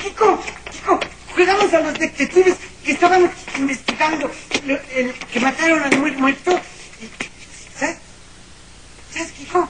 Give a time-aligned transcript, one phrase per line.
[0.00, 1.00] Kiko, Kiko,
[1.34, 4.30] jugamos a los detectives que estaban investigando
[4.94, 6.60] el, que mataron al muerto.
[7.78, 7.98] ¿Sabes?
[9.12, 9.68] ¿Sabes, Kiko?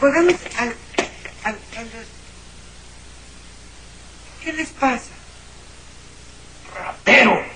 [0.00, 0.74] Jugamos al,
[1.44, 2.06] a los...
[4.42, 5.10] ¿Qué les pasa?
[6.74, 7.55] ¡Rapero!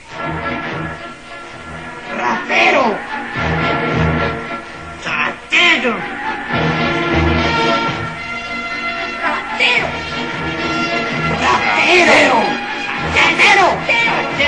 [13.40, 13.68] ¡Rapero!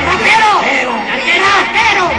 [0.05, 0.53] ¡Rapero!
[1.41, 2.13] ¡Rapero!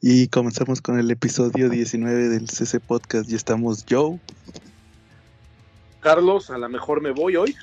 [0.00, 3.30] Y comenzamos con el episodio 19 del CC Podcast.
[3.30, 4.18] Y estamos Joe.
[6.00, 7.54] Carlos, a lo mejor me voy hoy.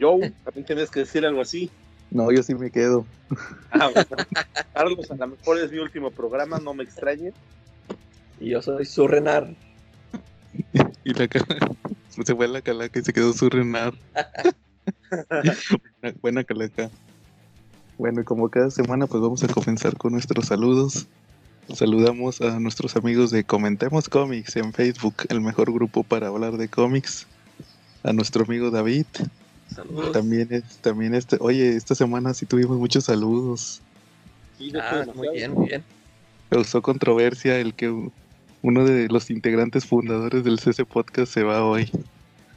[0.00, 1.70] Joe, también tienes que decir algo así.
[2.10, 3.06] No, yo sí me quedo.
[3.70, 4.26] Ah, bueno.
[4.74, 7.32] Carlos, a lo mejor es mi último programa, no me extrañe.
[8.40, 9.54] Y yo soy Surrenar.
[11.04, 11.70] Y la calaca.
[12.08, 13.94] Se fue la calaca y se quedó su renar.
[15.30, 16.90] buena, buena calaca.
[17.96, 21.06] Bueno, y como cada semana, pues vamos a comenzar con nuestros saludos.
[21.72, 26.68] Saludamos a nuestros amigos de Comentemos Comics en Facebook, el mejor grupo para hablar de
[26.68, 27.26] cómics.
[28.02, 29.06] A nuestro amigo David.
[29.74, 30.12] Saludos.
[30.12, 33.80] También es, también este, oye, esta semana sí tuvimos muchos saludos.
[34.58, 35.84] Sí, Ah, muy bien, muy bien.
[36.50, 38.10] Causó controversia el que
[38.62, 41.90] uno de los integrantes fundadores del CC Podcast se va hoy.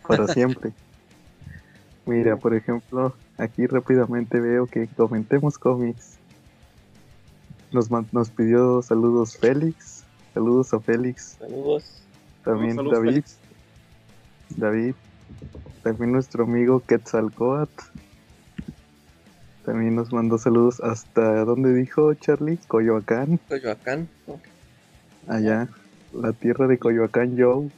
[0.08, 0.72] Para siempre.
[2.06, 6.18] Mira, por ejemplo, aquí rápidamente veo que comentemos cómics.
[7.72, 10.04] Nos, nos pidió saludos Félix.
[10.34, 11.38] Saludos a Félix.
[11.40, 12.02] Saludos.
[12.44, 13.10] También Saludos, David.
[13.10, 13.38] Félix.
[14.58, 14.96] David.
[15.84, 17.84] También nuestro amigo Quetzalcoatl.
[19.66, 24.10] También nos mandó saludos hasta donde dijo Charlie, Coyoacán, Coyoacán.
[24.28, 24.42] Ok.
[25.28, 25.70] allá,
[26.14, 27.70] la tierra de Coyoacán Joe,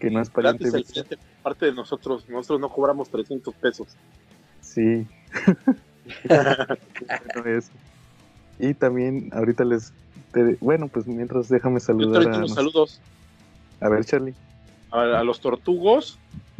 [0.00, 0.84] que no es pariente el
[1.42, 3.88] parte de nosotros, nosotros no cobramos 300 pesos.
[4.60, 5.06] Sí.
[6.28, 7.70] Bueno, eso.
[8.58, 9.90] Y también ahorita les
[10.32, 13.00] te- bueno, pues mientras déjame saludar a, unos saludos
[13.80, 14.34] a ver Charlie.
[14.90, 16.18] a, a los tortugos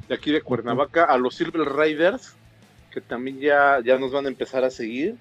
[0.09, 2.35] de aquí de Cuernavaca, a los Silver Riders,
[2.91, 5.17] que también ya, ya nos van a empezar a seguir,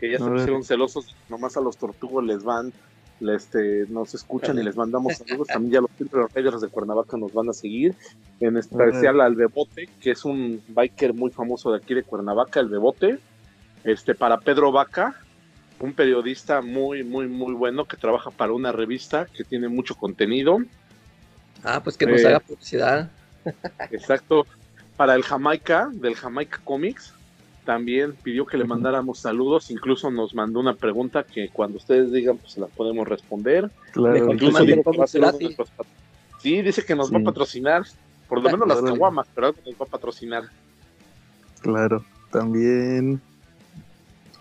[0.00, 2.72] que ya se pusieron celosos, nomás a los tortugos les van,
[3.20, 7.32] este, nos escuchan y les mandamos saludos, también ya los Silver Riders de Cuernavaca nos
[7.32, 7.94] van a seguir,
[8.40, 12.68] en especial al Bebote, que es un biker muy famoso de aquí de Cuernavaca, el
[12.68, 13.18] Bebote,
[13.84, 15.14] este, para Pedro Vaca,
[15.78, 20.58] un periodista muy, muy, muy bueno que trabaja para una revista que tiene mucho contenido.
[21.64, 22.26] Ah, pues que nos Eh.
[22.28, 23.10] haga publicidad.
[23.90, 24.46] Exacto.
[24.96, 27.14] Para el Jamaica, del Jamaica Comics,
[27.64, 29.70] también pidió que le mandáramos saludos.
[29.70, 33.70] Incluso nos mandó una pregunta que cuando ustedes digan, pues se la podemos responder.
[33.92, 35.70] Claro, Incluso manden dijo que va a ser nuestros
[36.40, 37.84] Sí, dice que nos va a patrocinar.
[38.28, 40.44] Por lo menos las caguamas, pero algo nos va a patrocinar.
[41.60, 42.04] claro.
[42.30, 43.20] También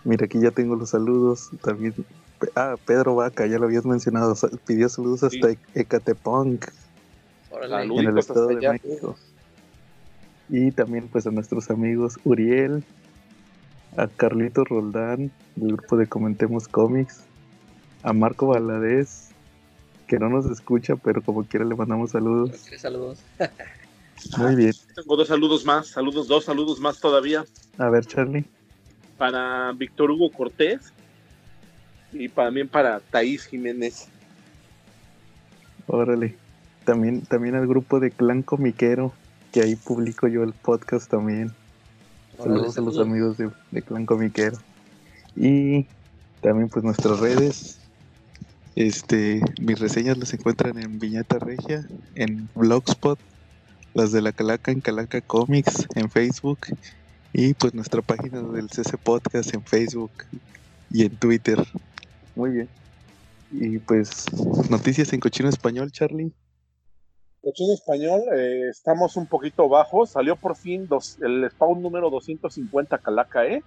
[0.03, 1.49] Mira, aquí ya tengo los saludos.
[1.61, 1.93] También
[2.55, 4.35] Ah, Pedro Vaca, ya lo habías mencionado.
[4.65, 5.57] Pidió saludos hasta Sí.
[5.75, 6.65] Ecatepunk,
[7.63, 8.73] En el Estado de allá.
[8.73, 9.15] México.
[10.49, 12.83] Y también pues a nuestros amigos Uriel,
[13.97, 17.23] a Carlito Roldán, del grupo de Comentemos Comics,
[18.03, 19.29] a Marco Valadez,
[20.07, 22.51] que no nos escucha, pero como quiera le mandamos saludos.
[22.77, 23.19] Saludos.
[24.37, 24.73] Muy bien.
[24.93, 27.45] Tengo dos saludos más, saludos, dos saludos más todavía.
[27.77, 28.45] A ver, Charlie.
[29.17, 30.93] Para Víctor Hugo Cortés
[32.11, 34.07] y también para Thaís Jiménez.
[35.87, 36.35] Órale.
[36.85, 39.13] También, también al grupo de Clan Comiquero,
[39.51, 41.51] que ahí publico yo el podcast también.
[42.37, 44.57] Saludos a los amigos de, de Clan Comiquero.
[45.35, 45.85] Y
[46.41, 47.77] también pues nuestras redes.
[48.75, 53.19] Este, mis reseñas las encuentran en Viñeta Regia, en Blogspot,
[53.93, 56.59] las de la Calaca en Calaca Comics, en Facebook,
[57.33, 60.11] y pues nuestra página del CC Podcast en Facebook
[60.89, 61.63] y en Twitter.
[62.35, 62.69] Muy bien.
[63.51, 64.25] Y pues
[64.69, 66.31] noticias en cochino español, Charlie.
[67.41, 70.11] Cochino español, eh, estamos un poquito bajos.
[70.11, 73.63] Salió por fin dos- el spawn número 250 Calaca, ¿eh?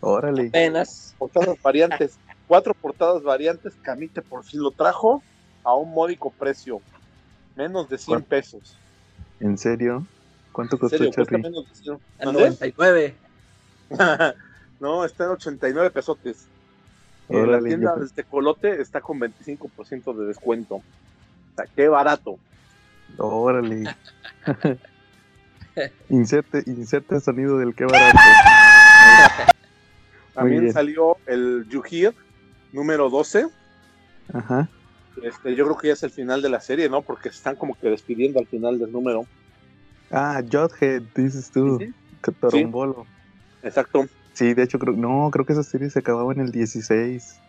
[0.00, 0.48] Órale.
[0.48, 1.14] Apenas.
[1.18, 3.72] Portadas variantes, cuatro portadas variantes.
[3.82, 5.22] Camite por fin lo trajo
[5.64, 6.82] a un módico precio,
[7.56, 8.28] menos de 100 ¿Cuánto?
[8.28, 8.76] pesos.
[9.40, 10.06] ¿En serio?
[10.52, 11.94] ¿Cuánto En costó serio, cuesta menos de 100.
[12.20, 12.40] A ¿Mande?
[12.40, 13.14] 99.
[14.80, 16.46] no, está en 89 pesotes.
[17.30, 20.76] En la Órale, tienda yo- del Tecolote está con 25% de descuento.
[20.76, 20.82] O
[21.56, 22.38] sea, qué barato.
[23.16, 23.96] Órale.
[26.08, 28.18] inserte, inserte el sonido del que barato.
[30.34, 30.72] También bien.
[30.72, 32.14] salió el Yuhir
[32.72, 33.48] número 12.
[34.32, 34.68] Ajá.
[35.22, 37.02] Este, yo creo que ya es el final de la serie, ¿no?
[37.02, 39.26] Porque están como que despidiendo al final del número.
[40.10, 41.78] Ah, Jughead, dices tú.
[42.40, 43.06] Torombolo.
[43.62, 44.06] Exacto.
[44.32, 47.40] Sí, de hecho, creo, no, creo que esa serie se acababa en el 16.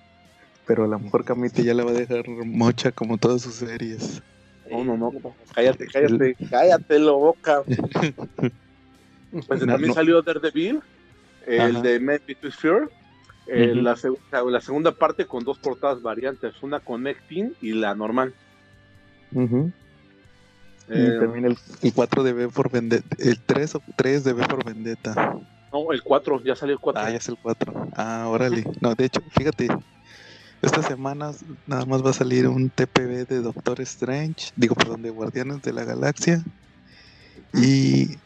[0.66, 4.22] Pero a lo mejor Camite ya la va a dejar mocha como todas sus series.
[4.72, 5.12] No, no, no.
[5.54, 7.64] Cállate, cállate, cállate, la boca.
[9.48, 9.94] Pues No, también no.
[9.94, 10.82] salió Daredevil,
[11.46, 11.82] el Ajá.
[11.82, 12.90] de Men Between Fear.
[13.46, 13.82] eh, Ujú.
[13.82, 18.34] la, seg- la segunda parte con dos portadas variantes, una connecting y la normal.
[19.34, 19.72] Ujú.
[20.90, 23.16] Eh, y también el, el 4 de V por Vendetta.
[23.20, 25.36] El 3, o 3 de V por Vendetta.
[25.72, 27.00] no, el 4, ya salió el 4.
[27.04, 27.90] Ah, ya es el 4.
[27.96, 28.64] Ah, órale.
[28.82, 29.68] No, de hecho, fíjate.
[30.62, 34.52] Estas semanas nada más va a salir un TPB de Doctor Strange.
[34.58, 36.44] Digo, perdón, de Guardianes de la Galaxia.
[37.54, 38.18] Y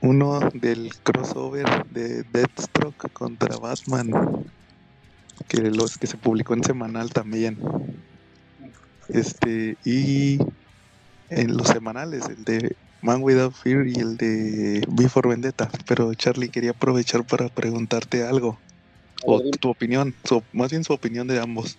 [0.00, 4.10] uno del crossover de Deathstroke contra Batman.
[5.48, 7.58] Que los que se publicó en semanal también.
[9.08, 10.38] Este, y
[11.28, 15.68] en los semanales, el de Man Without Fear y el de Before Vendetta.
[15.88, 18.60] Pero Charlie quería aprovechar para preguntarte algo.
[19.24, 21.78] O tu opinión, su- más bien su opinión de ambos.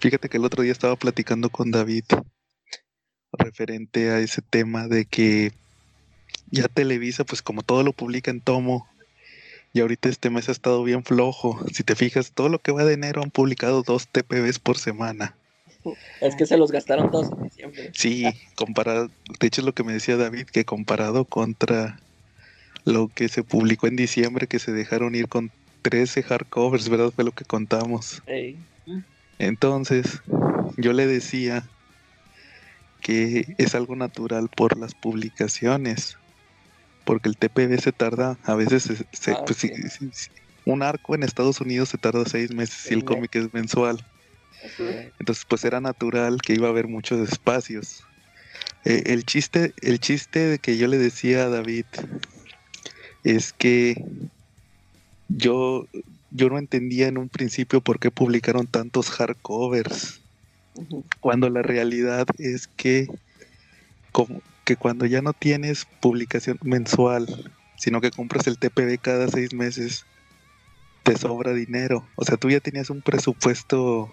[0.00, 2.04] Fíjate que el otro día estaba platicando con David
[3.32, 5.52] referente a ese tema de que
[6.50, 8.86] ya Televisa, pues como todo lo publica en tomo,
[9.72, 11.58] y ahorita este mes ha estado bien flojo.
[11.72, 15.38] Si te fijas, todo lo que va de enero han publicado dos TPBs por semana.
[16.20, 17.90] Es que se los gastaron todos en diciembre.
[17.94, 19.08] Sí, comparado,
[19.40, 21.98] de hecho es lo que me decía David, que comparado contra
[22.84, 25.50] lo que se publicó en diciembre, que se dejaron ir con
[25.82, 27.12] 13 hardcovers, ¿verdad?
[27.14, 28.22] Fue lo que contamos.
[29.38, 30.22] Entonces,
[30.76, 31.70] yo le decía
[33.00, 36.16] que es algo natural por las publicaciones,
[37.04, 39.68] porque el TPB se tarda, a veces, se- se- Ah, pues, sí,
[40.64, 44.08] un arco en Estados Unidos se tarda seis meses si el cómic es mensual.
[45.18, 48.04] Entonces, pues era natural que iba a haber muchos espacios.
[48.84, 51.86] Eh, el chiste, el chiste de que yo le decía a David
[53.24, 53.96] es que
[55.36, 55.86] yo,
[56.30, 60.20] yo no entendía en un principio por qué publicaron tantos hardcovers,
[61.20, 63.08] cuando la realidad es que,
[64.10, 69.52] como, que cuando ya no tienes publicación mensual, sino que compras el TPB cada seis
[69.52, 70.06] meses,
[71.02, 72.06] te sobra dinero.
[72.16, 74.10] O sea, tú ya tenías un presupuesto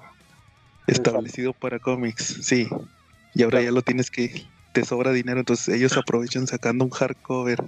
[0.88, 2.68] establecido para cómics, sí.
[3.33, 7.63] Y ahora ya lo tienes que, te sobra dinero, entonces ellos aprovechan sacando un hardcover.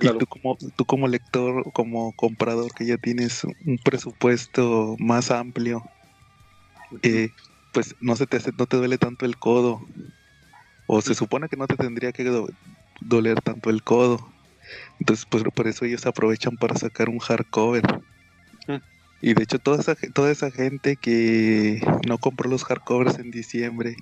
[0.00, 5.30] Sí, Y tú como, tú como lector, como comprador que ya tienes un presupuesto más
[5.30, 5.82] amplio,
[7.02, 7.32] eh,
[7.72, 9.88] pues no se te hace- no te duele tanto el codo.
[10.86, 12.48] O se supone que no te tendría que do-
[13.00, 14.36] doler tanto el codo.
[14.98, 17.82] Entonces, pues por eso ellos aprovechan para sacar un hardcover.
[19.22, 23.96] Y de hecho, toda esa, toda esa gente que no compró los hardcovers en diciembre,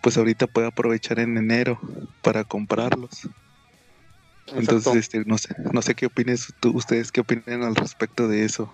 [0.00, 1.80] pues ahorita puede aprovechar en enero
[2.22, 3.28] para comprarlos.
[4.52, 8.44] Entonces, este, no sé, no sé qué opines tú, ustedes qué opinan al respecto de
[8.44, 8.72] eso.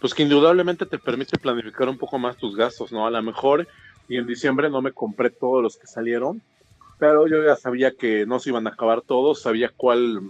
[0.00, 3.06] pues que indudablemente te permite planificar un poco más tus gastos, ¿no?
[3.06, 3.66] A lo mejor,
[4.08, 6.40] y en diciembre no me compré todos los que salieron,
[6.98, 10.20] pero yo ya sabía que no se iban a acabar todos, sabía cuál,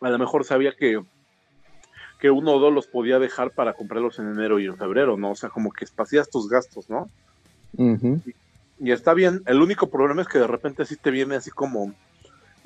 [0.00, 1.02] a lo mejor sabía que,
[2.18, 5.32] que uno o dos los podía dejar para comprarlos en enero y en febrero, ¿no?
[5.32, 7.10] O sea, como que espacias tus gastos, ¿no?
[8.80, 11.92] Y está bien, el único problema es que de repente sí te viene así como,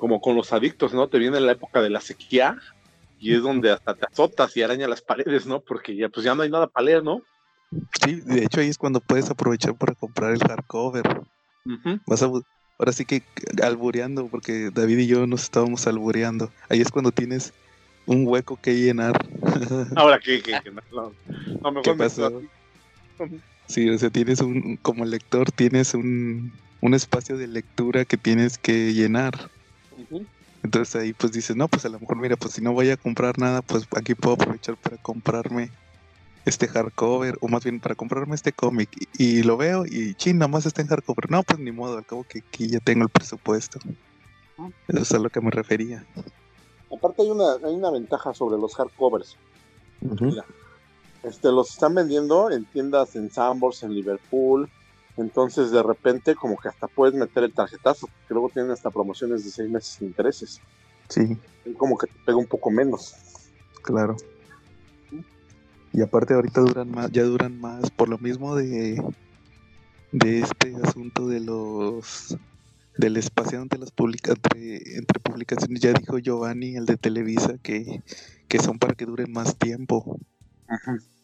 [0.03, 1.07] como con los adictos, ¿no?
[1.07, 2.57] Te viene la época de la sequía
[3.19, 5.61] y es donde hasta te azotas y araña las paredes, ¿no?
[5.61, 7.21] Porque ya pues ya no hay nada para leer, ¿no?
[8.03, 11.07] Sí, de hecho ahí es cuando puedes aprovechar para comprar el hardcover.
[11.63, 11.99] Ujú.
[12.05, 13.23] Vas a ahora sí que
[13.63, 16.51] albureando, porque David y yo nos estábamos albureando.
[16.67, 17.53] Ahí es cuando tienes
[18.05, 19.25] un hueco que llenar.
[19.95, 21.13] Ahora que, que, que no, no,
[21.61, 22.41] no, mejor ¿Qué me pasó?
[23.69, 28.57] Sí, o sea, tienes un, como lector, tienes un, un espacio de lectura que tienes
[28.57, 29.49] que llenar.
[30.63, 32.97] Entonces ahí pues dices, no, pues a lo mejor mira, pues si no voy a
[32.97, 35.71] comprar nada, pues aquí puedo aprovechar para comprarme
[36.45, 38.89] este hardcover, o más bien para comprarme este cómic.
[39.17, 41.29] Y, y lo veo y chin, nada más está en hardcover.
[41.29, 43.79] No, pues ni modo, al cabo que aquí ya tengo el presupuesto.
[44.87, 46.05] Eso es a lo que me refería.
[46.95, 49.37] Aparte hay una, hay una ventaja sobre los hardcovers.
[50.01, 50.45] Mira,
[51.23, 54.69] este, los están vendiendo en tiendas en Sambors, en Liverpool.
[55.17, 58.07] Entonces de repente como que hasta puedes meter el tarjetazo.
[58.27, 60.61] Que luego tienen hasta promociones de seis meses sin intereses.
[61.09, 63.15] Sí, Y como que te pega un poco menos.
[63.81, 64.15] claro.
[65.91, 68.99] Y aparte ahorita duran más, ya duran más, por lo mismo de,
[70.11, 72.35] de este asunto de los
[72.97, 78.01] del espacio entre las publica entre, entre publicaciones ya dijo Giovanni, el de Televisa, que,
[78.47, 80.19] que son para que duren más tiempo.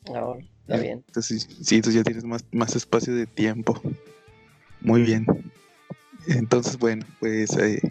[0.07, 0.39] Ahora,
[0.69, 1.03] está bien.
[1.07, 3.81] Entonces, sí, entonces ya tienes más, más espacio de tiempo.
[4.81, 5.25] Muy bien.
[6.27, 7.81] Entonces, bueno, pues eh,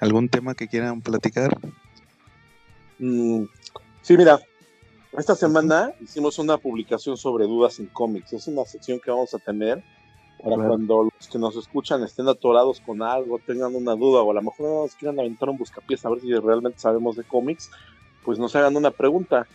[0.00, 1.58] algún tema que quieran platicar.
[2.98, 3.44] Mm,
[4.02, 4.40] sí, mira,
[5.16, 8.32] esta semana hicimos una publicación sobre dudas en cómics.
[8.32, 9.82] Es una sección que vamos a tener
[10.42, 10.70] para Claro.
[10.70, 14.42] cuando los que nos escuchan estén atorados con algo, tengan una duda o a lo
[14.42, 17.70] mejor no nos quieran aventar un buscapiés a ver si realmente sabemos de cómics,
[18.24, 19.46] pues nos hagan una pregunta.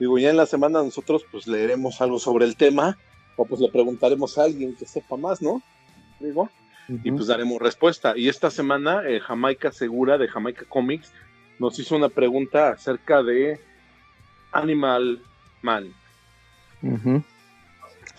[0.00, 2.96] Digo, ya en la semana nosotros pues leeremos algo sobre el tema
[3.36, 5.62] o pues le preguntaremos a alguien que sepa más, ¿no?
[6.18, 6.48] Digo,
[6.88, 8.16] y pues daremos respuesta.
[8.16, 11.12] Y esta semana eh, Jamaica Segura de Jamaica Comics
[11.58, 13.60] nos hizo una pregunta acerca de
[14.52, 15.20] Animal
[15.60, 15.92] Man.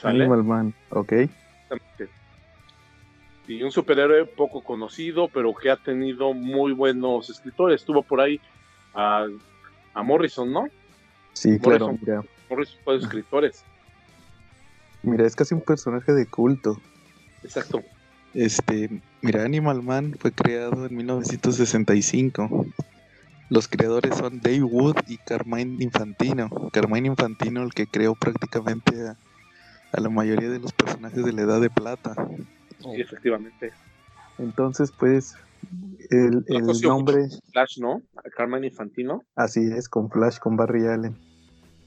[0.04, 1.14] Animal Man, ok.
[3.48, 7.82] Y un superhéroe poco conocido, pero que ha tenido muy buenos escritores.
[7.82, 8.40] Estuvo por ahí
[8.94, 9.26] a,
[9.96, 10.68] a Morrison, ¿no?
[11.34, 12.24] Sí, claro, Morrison.
[12.48, 13.64] mira, fue de escritores.
[15.04, 16.82] mira, es casi un personaje de culto.
[17.44, 17.82] Exacto.
[18.34, 22.66] Este, mira, Animal Man fue creado en 1965.
[23.50, 26.50] Los creadores son Dave Wood y Carmine Infantino.
[26.72, 29.18] Carmine Infantino, el que creó prácticamente a,
[29.92, 32.14] a la mayoría de los personajes de la Edad de Plata.
[32.80, 33.72] Sí, efectivamente.
[34.38, 35.36] Entonces, pues,
[36.10, 38.02] el, el nombre, Flash, ¿no?
[38.36, 39.24] Carmen Infantino.
[39.36, 41.18] así es, con Flash, con Barry Allen.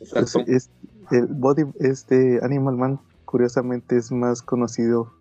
[0.00, 0.40] Exacto.
[0.46, 0.70] Es, es-
[1.10, 5.12] el body, este Animal Man, curiosamente, es más conocido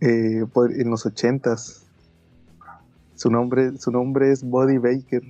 [0.00, 1.86] eh, por- en los ochentas.
[3.16, 5.22] Su nombre, su nombre es Buddy Baker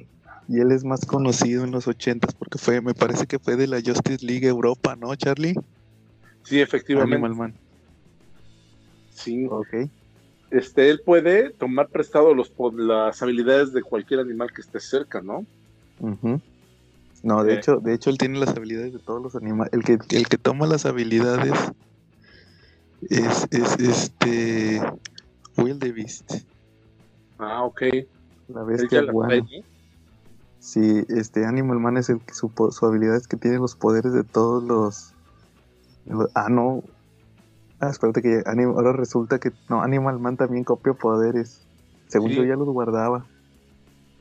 [0.49, 3.67] y él es más conocido en los ochentas porque fue, me parece que fue de
[3.67, 5.55] la Justice League Europa, ¿no, Charlie?
[6.45, 7.15] Sí, efectivamente.
[7.15, 7.55] Animal Man.
[9.11, 9.47] Sí.
[9.51, 9.91] Ok.
[10.51, 15.47] Este, él puede tomar prestado los, las habilidades de cualquier animal que esté cerca, ¿no?
[17.23, 17.57] No, de Eh.
[17.59, 19.73] hecho, de hecho él tiene las habilidades de todos los animales.
[19.73, 21.53] El que, el que toma las habilidades
[23.03, 24.81] es, es este
[25.57, 26.33] Wildebeest,
[27.39, 27.83] Ah, ok.
[28.49, 29.47] la bestia guana.
[30.59, 34.13] Sí, este Animal Man es el que su, su habilidad es que tiene los poderes
[34.13, 35.15] de todos los.
[36.05, 36.83] los- ah, no.
[37.81, 39.53] Ah, espérate que Anim- ahora resulta que.
[39.69, 41.63] No, Animal Man también copia poderes.
[42.09, 42.37] Según Sí.
[42.37, 43.25] yo ya los guardaba.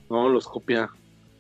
[0.09, 0.89] No, los copia.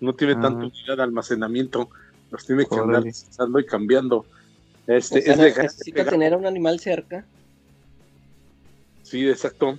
[0.01, 0.41] No tiene Ah.
[0.41, 1.89] tanta unidad de almacenamiento.
[2.31, 3.09] Los tiene que andar Órale.
[3.09, 4.25] usando y cambiando.
[4.87, 7.25] Este, O sea, es de necesita tener a un animal cerca.
[9.03, 9.77] Sí, exacto.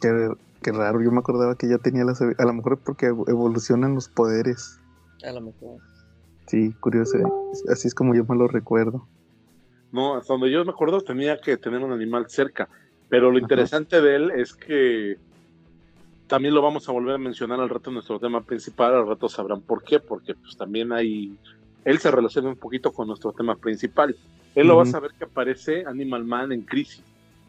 [0.00, 0.30] Qué,
[0.62, 2.20] qué raro, yo me acordaba que ya tenía las.
[2.22, 4.78] A lo mejor porque evo- evolucionan los poderes.
[5.24, 5.78] A lo mejor.
[6.46, 7.18] Sí, curioso.
[7.18, 7.24] ¿eh?
[7.70, 9.06] Así es como yo me lo recuerdo.
[9.92, 12.68] No, hasta donde yo me acuerdo tenía que tener un animal cerca.
[13.08, 13.44] Pero lo Ajá.
[13.44, 15.16] interesante de él es que
[16.28, 18.94] también lo vamos a volver a mencionar al rato en nuestro tema principal.
[18.94, 21.36] Al rato sabrán por qué, porque pues también hay.
[21.84, 24.16] Él se relaciona un poquito con nuestro tema principal.
[24.54, 27.02] Él lo vas a ver que aparece Animal Man en crisis.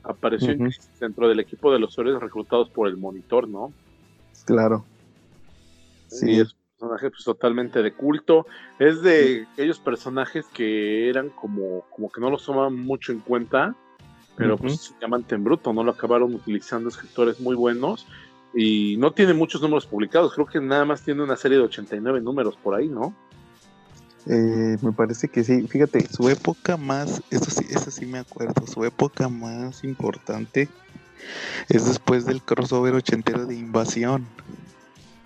[0.04, 3.72] Apareció en crisis dentro del equipo de los héroes reclutados por el monitor, ¿no?
[4.46, 4.84] Claro.
[6.12, 6.40] Y Sí.
[6.40, 8.46] es un personaje pues, totalmente de culto.
[8.80, 13.76] Es de aquellos personajes que eran como, como que no los tomaban mucho en cuenta,
[14.36, 14.64] pero Ujú.
[14.64, 15.84] pues se llaman Bruto, ¿no?
[15.84, 18.08] Lo acabaron utilizando escritores muy buenos.
[18.54, 22.20] Y no tiene muchos números publicados, creo que nada más tiene una serie de 89
[22.20, 23.14] números por ahí, ¿no?
[24.26, 25.66] Eh, me parece que sí.
[25.68, 30.68] Fíjate, su época más, eso sí, eso sí me acuerdo, su época más importante
[31.70, 34.28] es después del crossover ochentero de Invasión,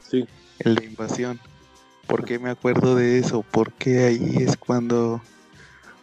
[0.07, 0.25] Sí,
[0.59, 1.39] el de Invasión.
[2.07, 3.43] ¿Por qué me acuerdo de eso?
[3.51, 5.21] Porque ahí es cuando,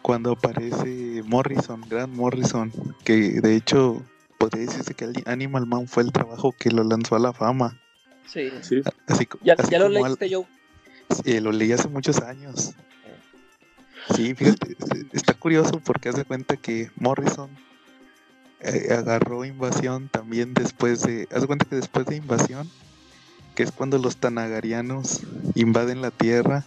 [0.01, 2.71] cuando aparece Morrison, Grant Morrison,
[3.05, 4.03] que de hecho
[4.37, 7.77] podría decirse que Animal Man fue el trabajo que lo lanzó a la fama.
[8.27, 8.51] Sí.
[8.61, 8.81] sí.
[9.07, 10.45] Así, Ya, así ya lo como al- leíste yo.
[11.23, 12.73] Sí, lo leí hace muchos años.
[14.15, 14.75] Sí, fíjate,
[15.13, 17.49] está curioso porque hace cuenta que Morrison
[18.59, 21.27] eh, agarró invasión también después de.
[21.31, 22.69] Haz de cuenta que después de invasión,
[23.55, 25.21] que es cuando los tanagarianos
[25.55, 26.63] invaden la tierra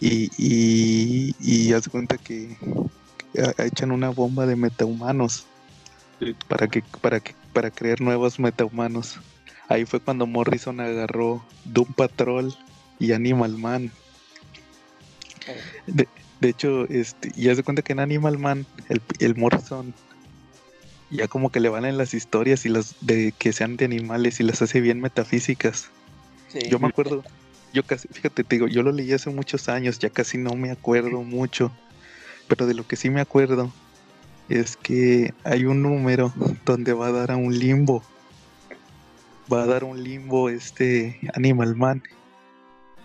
[0.00, 2.56] y, y, y haz cuenta que
[3.58, 5.46] echan una bomba de metahumanos
[6.20, 6.36] Sí.
[6.46, 9.18] para que para que para crear nuevos metahumanos.
[9.68, 12.54] Ahí fue cuando Morrison agarró Doom Patrol
[13.00, 13.90] y Animal Man.
[15.88, 16.06] De,
[16.40, 19.92] de hecho, este, y haz de cuenta que en Animal Man, el, el Morrison
[21.12, 24.40] ya como que le van en las historias y las de que sean de animales
[24.40, 25.88] y las hace bien metafísicas.
[26.48, 26.60] Sí.
[26.68, 27.22] Yo me acuerdo,
[27.72, 30.70] yo casi, fíjate, te digo, yo lo leí hace muchos años, ya casi no me
[30.70, 31.70] acuerdo mucho,
[32.48, 33.72] pero de lo que sí me acuerdo
[34.48, 36.32] es que hay un número
[36.64, 38.02] donde va a dar a un limbo.
[39.52, 42.02] Va a dar un limbo este Animal Man.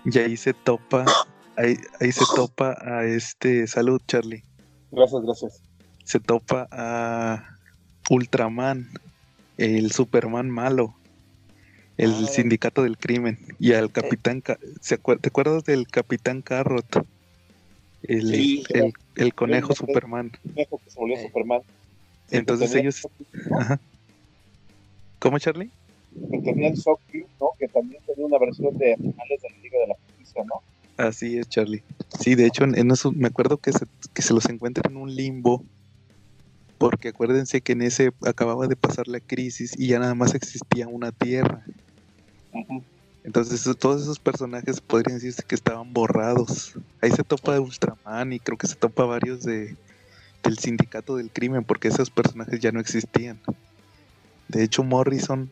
[0.05, 1.05] Y ahí se topa,
[1.57, 4.43] ahí, ahí se topa a este, salud Charlie,
[4.91, 5.63] Gracias, gracias.
[6.05, 7.56] se topa a
[8.09, 8.87] Ultraman,
[9.57, 10.93] el Superman malo,
[11.97, 12.27] el Ah.
[12.27, 17.05] sindicato del crimen, y al Capitán, Ca- ¿se ¿te acuerdas del Capitán Carrot?
[18.03, 18.63] El, Sí.
[18.69, 19.79] el, el conejo Sí.
[19.79, 20.31] Superman.
[20.43, 21.21] Dejo que se volvió Ok.
[21.23, 21.61] Superman.
[22.31, 23.07] Entonces ellos...
[23.59, 23.79] Ajá.
[25.19, 25.71] ¿Cómo, Charlie?
[26.31, 27.47] Que tenía el Sockview, ¿no?
[27.57, 30.61] Que también tenía una versión de animales de la Liga de la Justicia, ¿no?
[31.03, 31.83] Así es, Charlie.
[32.19, 34.97] Sí, de hecho, en, en eso me acuerdo que se, que se los encuentra en
[34.97, 35.63] un limbo.
[36.77, 40.87] Porque acuérdense que en ese acababa de pasar la crisis y ya nada más existía
[40.87, 41.65] una tierra.
[43.23, 46.73] Entonces todos esos personajes podrían decirse que estaban borrados.
[47.01, 49.75] Ahí se topa de Ultraman y creo que se topa varios de
[50.43, 53.39] del sindicato del crimen porque esos personajes ya no existían.
[54.47, 55.51] De hecho Morrison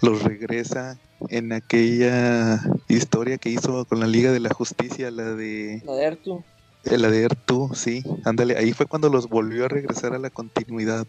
[0.00, 0.98] los regresa
[1.28, 6.04] en aquella historia que hizo con la Liga de la Justicia, la de La de
[6.04, 6.44] Ertu.
[6.84, 11.06] La de Ertu, sí, ándale, ahí fue cuando los volvió a regresar a la continuidad.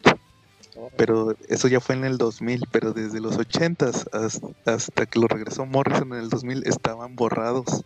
[0.97, 5.27] Pero eso ya fue en el 2000, pero desde los 80s hasta, hasta que lo
[5.27, 7.83] regresó Morrison en el 2000 estaban borrados.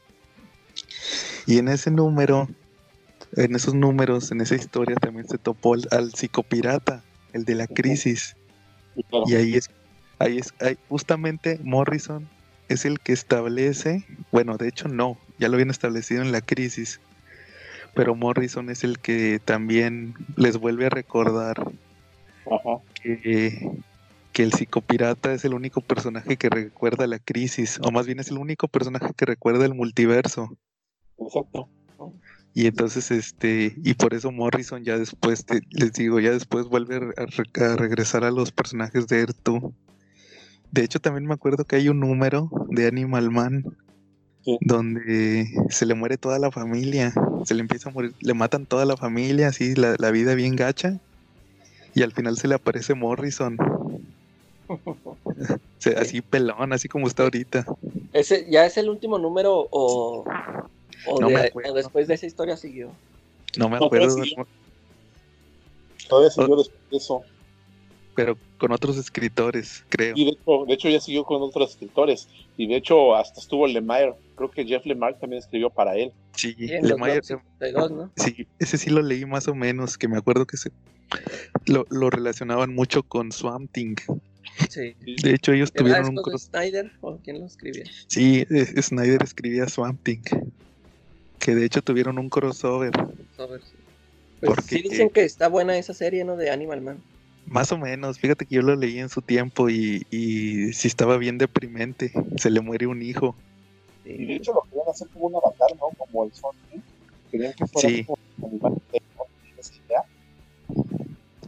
[1.45, 2.47] Y en ese número,
[3.35, 7.03] en esos números, en esa historia también se topó al, al psicopirata,
[7.33, 8.35] el de la crisis.
[9.25, 9.69] Y ahí es,
[10.19, 12.27] ahí es, ahí justamente Morrison
[12.69, 16.99] es el que establece, bueno, de hecho no, ya lo habían establecido en la crisis,
[17.97, 21.59] pero Morrison es el que también les vuelve a recordar
[22.45, 22.77] ajá.
[23.01, 23.71] que,
[24.31, 28.29] que el psicopirata es el único personaje que recuerda la crisis, o más bien es
[28.29, 30.55] el único personaje que recuerda el multiverso.
[31.17, 31.67] Exacto.
[32.53, 36.97] Y entonces, este, y por eso Morrison ya después, te- les digo, ya después vuelve
[37.17, 39.73] a, a regresar a los personajes de Ertu.
[40.71, 43.63] De hecho, también me acuerdo que hay un número de Animal Man
[44.47, 44.57] Sí.
[44.61, 47.13] donde se le muere toda la familia,
[47.43, 50.55] se le empieza a morir, le matan toda la familia, así, la, la vida bien
[50.55, 51.01] gacha,
[51.93, 53.57] y al final se le aparece Morrison,
[55.79, 57.65] Se- así pelón, así como está ahorita.
[58.13, 60.23] Ese ya es el último número o,
[61.07, 61.73] o, No de- me acuerdo.
[61.73, 62.89] o después de esa historia siguió.
[63.57, 64.33] No me No, acuerdo, sí.
[66.07, 67.21] Todavía siguió después de eso.
[68.17, 70.13] Pero con otros escritores, creo.
[70.17, 72.27] Y de hecho, de hecho ya siguió con otros escritores.
[72.57, 74.15] Y de hecho hasta estuvo Lemire.
[74.35, 76.11] Creo que Jeff Lemire también escribió para él.
[76.35, 78.11] Sí, Sí, Lemire- 52, ¿no?
[78.17, 80.71] Sí, ese sí lo leí más o menos, que me acuerdo que se
[81.67, 83.95] lo, lo relacionaban mucho con Swamp Thing.
[84.67, 84.95] Sí.
[85.21, 86.45] De hecho, ellos ¿Era tuvieron un cross.
[86.45, 87.83] Snyder o quién lo escribía?
[88.07, 90.23] Sí, eh, Snyder escribía Swamp Thing.
[91.37, 92.91] Que de hecho tuvieron un crossover.
[93.35, 93.61] Pues
[94.41, 96.35] Porque- sí dicen que está buena esa serie, ¿no?
[96.35, 96.97] De Animal Man.
[97.49, 101.17] Más o menos, fíjate que yo lo leí en su tiempo y, y sí estaba
[101.17, 102.11] bien deprimente.
[102.37, 103.35] Se le muere un hijo.
[104.03, 105.87] Y de hecho lo querían hacer como un avatar, ¿no?
[105.97, 106.83] Como el Sonic.
[107.31, 108.03] Querían que fuera Sí.
[108.05, 109.01] como animal de
[109.59, 110.03] esa idea.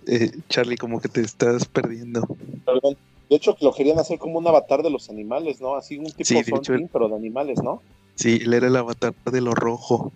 [0.08, 2.22] Eh, Charlie, como que te estás perdiendo.
[2.66, 2.98] Perdón.
[3.30, 5.76] De hecho, que lo querían hacer como un avatar de los animales, ¿no?
[5.76, 7.82] Así un tipo Sí, de hecho, pero de animales, ¿no?
[8.16, 10.12] Sí, él era el avatar de lo rojo.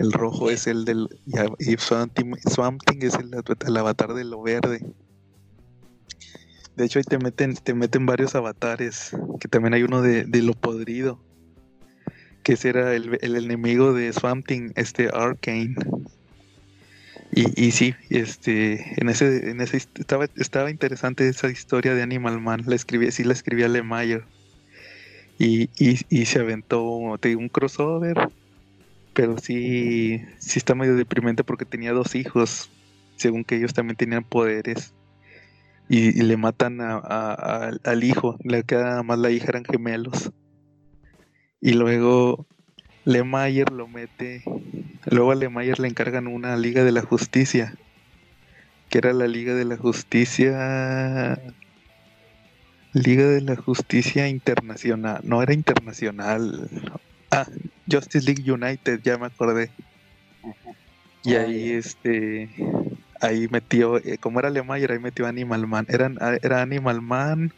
[0.00, 1.10] El rojo es el del.
[1.26, 4.80] Y, a- y Swamp Thing, es el, avatar de lo verde.
[6.74, 9.14] De hecho, ahí te meten, te meten varios avatares.
[9.40, 11.20] Que también hay uno de, lo podrido.
[12.42, 15.74] Que ese era el, el enemigo de Swamp Thing, este Arcane.
[17.32, 22.40] Y, y sí, este, en ese, en ese estaba, estaba interesante esa historia de Animal
[22.40, 22.62] Man.
[22.66, 24.22] La escribí, sí la escribía Lemire.
[25.38, 28.30] Y, y, se aventó un crossover.
[29.12, 32.70] Pero sí, sí está medio deprimente porque tenía dos hijos.
[33.16, 34.94] Según que ellos también tenían poderes.
[35.88, 38.36] Y, le matan a, a- al hijo.
[38.44, 40.30] Le queda más la hija, eran gemelos.
[41.60, 42.46] Y luego
[43.04, 44.42] Lemire lo mete.
[45.06, 47.74] Luego a Lemire le encargan una Liga de la Justicia.
[48.88, 51.38] Que era la Liga de la Justicia.
[52.92, 55.20] Liga de la Justicia Internacional.
[55.24, 56.68] No era internacional.
[57.30, 57.46] Ah,
[57.90, 59.70] Justice League United, ya me acordé.
[61.22, 62.48] Y Ah, ahí este.
[63.20, 65.86] Ahí metió, eh, como era Lemire, ahí metió Animal Man.
[65.88, 67.52] Eran, ah, era Animal Man,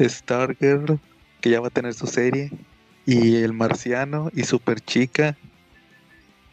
[0.00, 1.00] Stargirl,
[1.40, 2.50] que ya va a tener su serie,
[3.04, 5.36] y El Marciano, y Super Chica.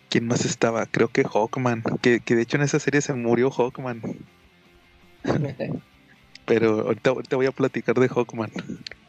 [0.10, 0.86] ¿Quién más estaba?
[0.88, 4.02] Creo que Hawkman, que, que de hecho en esa serie se murió Hawkman.
[6.52, 8.52] Pero ahorita, ahorita voy a platicar de Hawkman.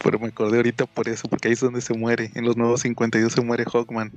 [0.01, 2.31] Pero me acordé ahorita por eso, porque ahí es donde se muere.
[2.35, 4.13] En los nuevos 52 se muere Hawkman.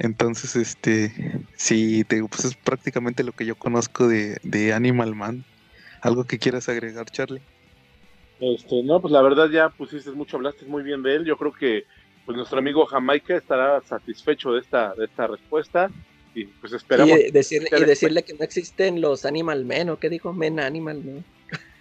[0.00, 1.12] Entonces, este,
[1.54, 5.44] sí, te digo, pues es prácticamente lo que yo conozco de, de Animal Man.
[6.00, 7.40] ¿Algo que quieras agregar, Charlie?
[8.40, 11.24] Este, no, pues la verdad ya pusiste mucho, hablaste muy bien de él.
[11.24, 11.84] Yo creo que
[12.26, 15.88] pues nuestro amigo Jamaica estará satisfecho de esta, de esta respuesta.
[16.34, 17.16] Y pues esperamos.
[17.16, 21.04] Y decirle, y decirle que no existen los Animal Men, ¿o qué dijo Men Animal
[21.04, 21.24] Men?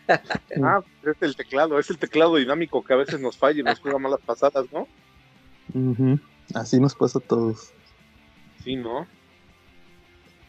[0.08, 3.80] Ah, es el teclado, es el teclado dinámico que a veces nos falla y nos
[3.80, 4.88] juega malas pasadas, ¿no?
[6.54, 7.72] Así nos pasa a todos.
[8.63, 9.08] Sí, ¿no?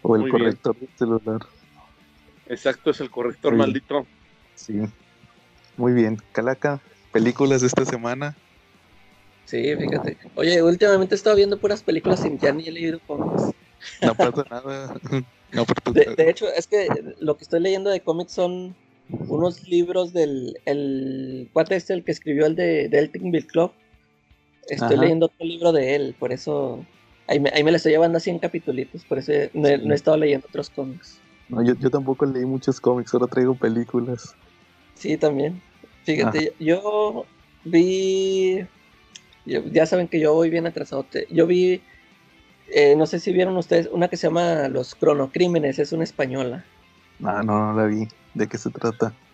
[0.02, 0.42] O el Muy bien.
[0.44, 1.40] corrector del celular.
[2.48, 3.58] Exacto, es el corrector Sí.
[3.58, 4.06] maldito.
[4.54, 4.80] Sí.
[5.76, 6.18] Muy bien.
[6.32, 6.80] Calaca,
[7.12, 8.36] películas de esta semana.
[9.46, 10.16] Sí, fíjate.
[10.36, 13.52] Oye, últimamente he estado viendo puras películas y ya ni he leído cómics.
[14.02, 14.94] No pasa nada.
[15.52, 16.88] No, De, de hecho, es que
[17.20, 18.74] lo que estoy leyendo de cómics son
[19.08, 23.72] unos libros del el cuate este, el que escribió el de Bill Club.
[24.68, 25.02] Estoy Ajá.
[25.02, 26.84] leyendo otro libro de él, por eso
[27.26, 29.92] ahí me, ahí me lo estoy llevando así en capitulitos, por eso no he, no
[29.92, 31.18] he estado leyendo otros cómics.
[31.50, 34.34] no, yo, yo tampoco leí muchos cómics, ahora traigo películas.
[34.94, 35.60] Sí, también.
[36.04, 37.26] Fíjate, yo
[37.64, 38.66] vi.
[39.44, 41.06] yo- ya saben que yo voy bien atrasado.
[41.30, 41.82] Yo vi.
[42.72, 46.64] eh, no sé si vieron ustedes una que se llama Los Cronocrímenes, es una española.
[47.22, 48.06] Ah, no, no la vi.
[48.34, 49.14] ¿De qué se trata?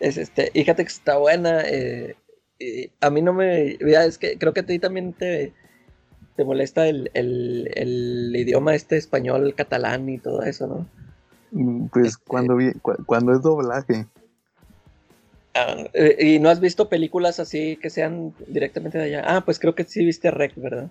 [0.00, 1.62] Es este, fíjate que está buena.
[1.66, 2.16] eh,
[3.00, 3.78] a mí no me.
[3.78, 5.54] ya, es que creo que a ti también te,
[6.36, 10.86] te molesta el, el- el idioma este español, catalán y todo eso, ¿no?
[11.50, 14.06] Mm, Pues Este- cuando vi, cu- cuando es doblaje.
[15.54, 19.22] Ah, eh, y no has visto películas así que sean directamente de allá.
[19.26, 20.90] Ah, pues creo que sí viste Rec, ¿verdad?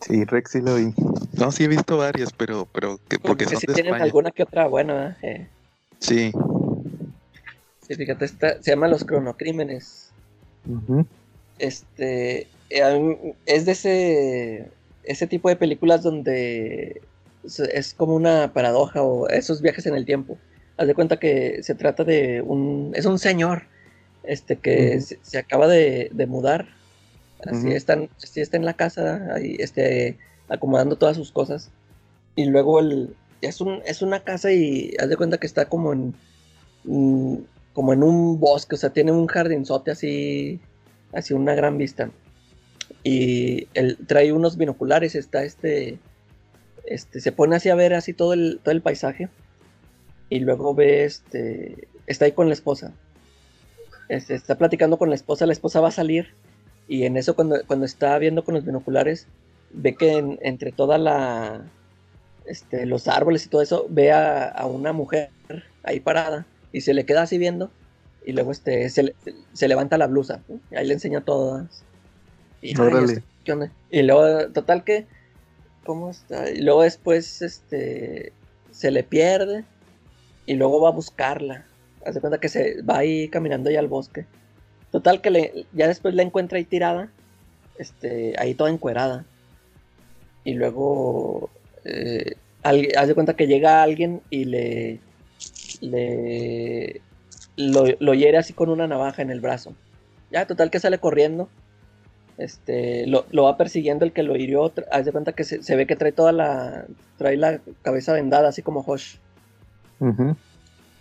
[0.00, 0.92] Sí, Rex sí lo vi.
[1.38, 4.04] No, sí he visto varias, pero, pero que, porque Porque son sí de tienen España.
[4.04, 5.16] alguna que otra buena.
[5.22, 5.46] eh.
[5.98, 6.32] Sí.
[7.86, 10.10] Sí, fíjate, esta, se llama Los Cronocrímenes.
[10.68, 11.06] Ujú.
[11.58, 14.70] Este, eh, es de ese,
[15.04, 17.02] ese tipo de películas donde
[17.44, 20.38] es, como una paradoja o esos viajes en el tiempo.
[20.78, 23.64] Haz de cuenta que se trata de un, es un señor,
[24.22, 26.68] este, que se, se acaba de, de mudar.
[27.46, 27.76] Así Ujú.
[27.76, 31.70] está, en- así está en la casa, ahí, este, acomodando todas sus cosas.
[32.36, 35.92] Y luego el, es, un, es una casa y haz de cuenta que está como
[35.92, 36.14] en,
[36.84, 37.36] mm,
[37.72, 40.60] como en un bosque, o sea, tiene un jardinzote así,
[41.12, 42.10] así una gran vista.
[43.02, 45.98] Y él trae unos binoculares, está este,
[46.84, 49.28] este, se pone así a ver así todo el, todo el paisaje.
[50.28, 52.92] Y luego ve, este, está ahí con la esposa.
[54.08, 56.28] Este, está platicando con la esposa, la esposa va a salir.
[56.90, 59.28] Y en eso, cuando, cuando está viendo con los binoculares,
[59.72, 61.62] ve que en- entre toda la,
[62.46, 65.30] este, los árboles y todo eso, ve a, a una mujer
[65.84, 67.70] ahí parada y se le queda así viendo
[68.26, 69.14] y luego este, se,
[69.52, 70.40] se levanta la blusa,
[70.72, 71.84] y ahí le enseña todas.
[72.60, 73.22] Y, ay, este.
[73.90, 75.06] Y luego, total que,
[75.86, 76.50] ¿cómo está?
[76.50, 78.32] Y luego después, este,
[78.72, 79.64] se le pierde
[80.44, 81.64] y luego va a buscarla.
[82.04, 84.26] Hace cuenta que se va ahí caminando ya al bosque.
[84.90, 87.08] Total que le, ya después la encuentra ahí tirada,
[87.78, 89.24] este, ahí toda encuerada.
[90.44, 91.50] Y luego,
[91.84, 94.98] eh, al- haz de cuenta que llega alguien y le,
[95.80, 97.00] le
[97.56, 99.74] lo, lo hiere así con una navaja en el brazo.
[100.30, 101.48] Ya, total que sale corriendo.
[102.38, 104.72] Este, lo, lo va persiguiendo el que lo hirió.
[104.90, 106.86] Haz de cuenta que se, se ve que trae toda la,
[107.18, 109.16] trae la cabeza vendada, así como Hosh.
[110.00, 110.36] Ujú.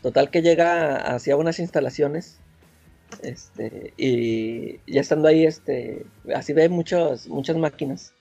[0.01, 2.39] Total que llega hacia unas instalaciones.
[3.23, 8.13] Este, y ya estando ahí, este, así ve muchos, muchas máquinas.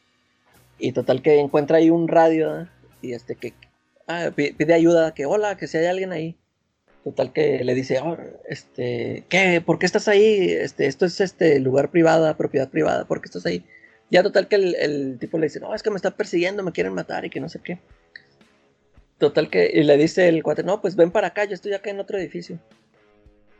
[0.79, 2.69] Y total que encuentra ahí un radio
[3.03, 3.55] y este que
[4.07, 6.37] ah, pi- pide ayuda, que hola, que si hay alguien ahí.
[7.05, 8.17] Total que le dice, "Oh,
[8.49, 9.61] este, ¿qué?
[9.65, 10.51] ¿Por qué estás ahí?
[10.51, 13.65] Este, esto es este lugar privada, propiedad privada, ¿por qué estás ahí?
[14.11, 16.73] Ya total que el, el tipo le dice, no, es que me están persiguiendo, me
[16.73, 17.79] quieren matar y que no sé qué.
[19.19, 21.91] Total que, y le dice el cuate, no, pues ven para acá, yo estoy acá
[21.91, 22.59] en otro edificio.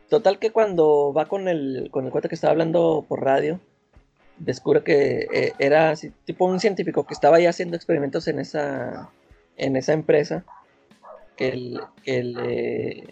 [0.09, 3.59] Total que cuando va con el, con el cuate que estaba hablando por radio,
[4.37, 9.11] descubre que eh, era así, tipo un científico que estaba ahí haciendo experimentos en esa,
[9.55, 10.43] en esa empresa,
[11.35, 11.51] que,
[12.05, 13.03] le,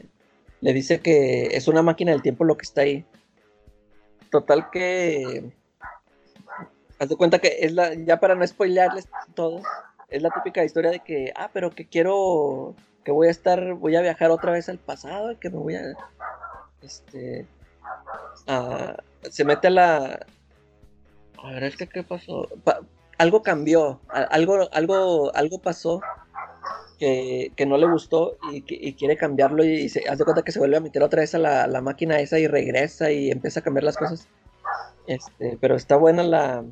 [0.59, 3.05] le dice que es una máquina del tiempo lo que está ahí.
[4.31, 5.51] Total que,
[6.97, 9.61] haz de cuenta que es la, ya para no spoilearles todo,
[10.09, 13.95] es la típica historia de que, ah, pero que quiero, que voy a estar, voy
[13.95, 15.95] a viajar otra vez al pasado y que me voy a,
[16.87, 17.45] este,
[18.47, 18.95] a-
[19.29, 20.25] se mete a la,
[21.43, 22.79] a ver, es que qué pasó, Pa-
[23.17, 26.03] algo cambió, algo, algo, algo pasó
[26.99, 30.43] que, que no le gustó y, que- y quiere cambiarlo y, y se hace cuenta
[30.43, 33.29] que se vuelve a meter otra vez a la, la máquina esa y regresa y
[33.29, 34.27] empieza a cambiar las cosas.
[35.05, 36.63] Este, pero está buena la,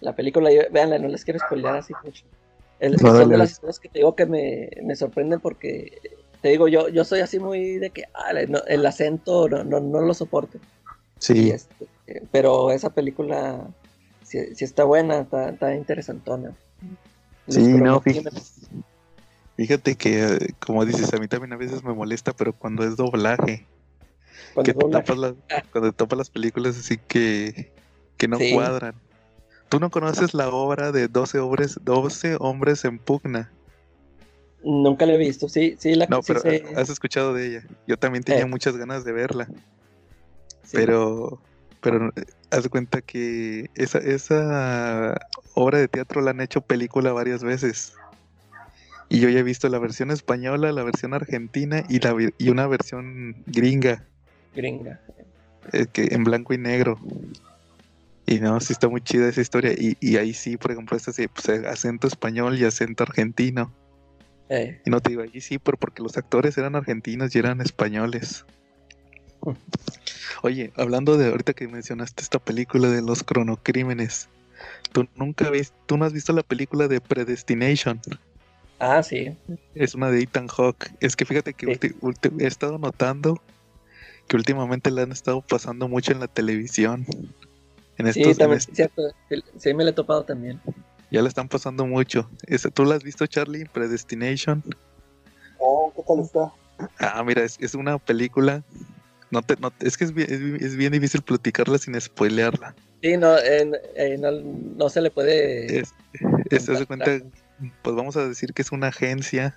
[0.00, 2.24] la película, véanla, no les quiero spoilear así mucho.
[2.80, 6.00] El, No, son de las historias que te digo que me, me sorprenden porque,
[6.46, 9.80] te digo, yo, yo soy así muy de que ah, no, el acento no, no,
[9.80, 10.58] no lo soporto.
[10.58, 10.62] Y
[11.18, 13.66] Sí, este, eh, pero esa película
[14.22, 16.54] sí, sí está buena, está, está interesantona.
[17.46, 18.68] Los Sí, no, cronocrímenes.
[19.56, 23.66] fíjate que, como dices, a mí también a veces me molesta, pero cuando es doblaje,
[24.54, 25.34] Cuando que te dobla- tapas las,
[25.72, 27.72] cuando te tapas las películas así que,
[28.16, 28.52] que no Sí.
[28.54, 28.94] cuadran.
[29.68, 33.52] Tú no conoces la obra de 12 hombres, 12 hombres en pugna.
[34.68, 37.62] Nunca la he visto, sí, sí, la No, sí pero sé, has escuchado de ella.
[37.86, 38.46] Yo también tenía Eh.
[38.46, 39.46] muchas ganas de verla,
[40.64, 40.72] sí.
[40.72, 41.40] pero,
[41.80, 45.16] pero eh, haz de cuenta que esa, esa
[45.54, 47.94] obra de teatro la han hecho película varias veces.
[49.08, 52.66] Y yo ya he visto la versión española, la versión argentina y, la, y una
[52.66, 54.04] versión gringa.
[54.52, 55.00] gringa.
[55.72, 56.98] eh, que en blanco y negro.
[58.26, 59.74] Y no, sí está muy chida esa historia.
[59.78, 63.72] Y, y ahí sí, por ejemplo, este sí, pues, eh, acento español y acento argentino.
[64.48, 67.60] Eh, Y no te digo, ahí sí, pero porque los actores eran argentinos y eran
[67.60, 68.44] españoles.
[69.42, 69.52] Mm.
[70.42, 74.28] Oye, hablando de ahorita que mencionaste esta película de los cronocrímenes,
[74.92, 78.00] tú nunca ves, tú no has visto la película de Predestination.
[78.78, 79.36] ah, sí.
[79.74, 80.90] Es una de Ethan Hawke.
[81.00, 81.94] Es que fíjate que Sí.
[82.38, 83.42] he estado notando
[84.28, 87.06] que últimamente la han estado pasando mucho en la televisión.
[87.98, 89.02] En Sí, estos, en también, est- cierto.
[89.28, 90.60] sí, Sí, me la he topado también.
[91.10, 92.28] Ya la están pasando mucho.
[92.46, 93.64] Esa- ¿Tú la has visto, Charlie?
[93.66, 94.62] Predestination.
[95.58, 96.52] Oh, ¿qué tal está?
[96.98, 98.62] Ah, mira, es, es una película.
[99.30, 102.74] No te, no, es que es bien, es bien- es bien difícil platicarla sin spoilearla.
[103.02, 105.78] Sí, no, eh, eh, no, no se le puede.
[105.80, 105.94] Es,
[106.86, 107.18] cuenta,
[107.82, 109.54] pues vamos a decir que es una agencia.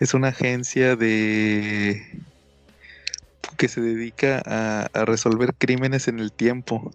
[0.00, 2.02] Es una agencia de
[3.56, 6.92] que se dedica a, a resolver crímenes en el tiempo.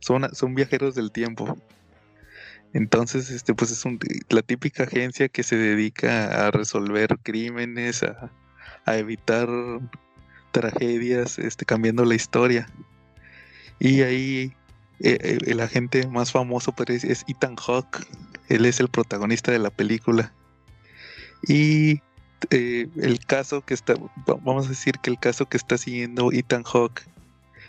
[0.00, 1.56] Son, son viajeros del tiempo.
[2.74, 8.30] Entonces, este, pues es un- la típica agencia que se dedica a resolver crímenes, a,
[8.86, 9.48] evitar
[10.50, 12.68] tragedias, este, cambiando la historia.
[13.78, 14.52] Y ahí
[15.00, 18.06] eh, eh, el agente más famoso pues, es, Ethan Hawke.
[18.48, 20.32] Él es el protagonista de la película.
[21.46, 22.00] Y
[22.50, 26.30] eh, el caso que está, va- vamos a decir que el caso que está siguiendo
[26.32, 27.02] Ethan Hawke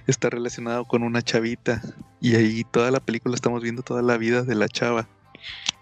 [0.07, 1.81] está relacionado con una chavita.
[2.21, 5.07] Y ahí toda la película estamos viendo toda la vida de la chava.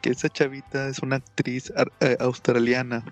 [0.01, 3.03] Que esa chavita es una actriz eh, australiana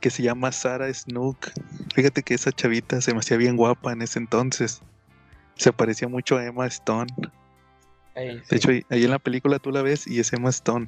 [0.00, 1.50] que se llama Sarah Snook.
[1.94, 4.80] Fíjate que esa chavita se me hacía bien guapa en ese entonces.
[5.56, 7.12] Se parecía mucho a Emma Stone.
[8.14, 10.86] Ahí, De hecho, ahí, ahí en la película tú la ves y es Emma Stone.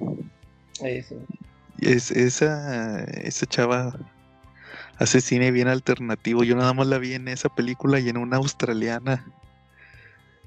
[0.83, 1.17] ahí, sí.
[1.81, 3.99] Es, esa, esa chava
[5.01, 6.45] hace cine bien alternativo.
[6.45, 9.27] Yo nada más la vi en esa película y en una australiana.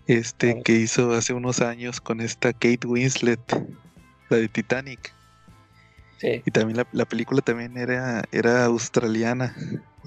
[0.07, 3.41] Este que hizo hace unos años con esta Kate Winslet,
[4.29, 5.13] la de Titanic.
[6.19, 6.41] Sí.
[6.45, 9.55] Y también la, la película también era, era australiana.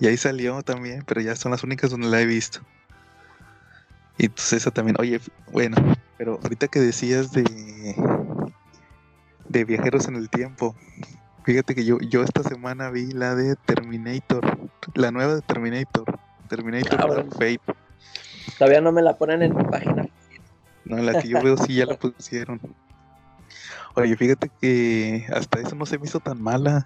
[0.01, 2.61] Y ahí salió también, pero ya son las únicas donde la he visto.
[4.19, 5.21] Y pues esa también, oye,
[5.53, 5.77] bueno,
[6.17, 7.45] pero ahorita que decías de
[9.49, 10.75] de viajeros en el tiempo,
[11.47, 16.05] fíjate que yo, yo esta semana vi la de Terminator, la nueva de Terminator,
[16.49, 17.61] Terminator Ah, Fate.
[18.59, 20.07] Todavía no me la ponen en mi página.
[20.85, 22.61] No, la que yo veo sí ya la pusieron.
[23.95, 26.85] Oye, fíjate que hasta eso no se me hizo tan mala.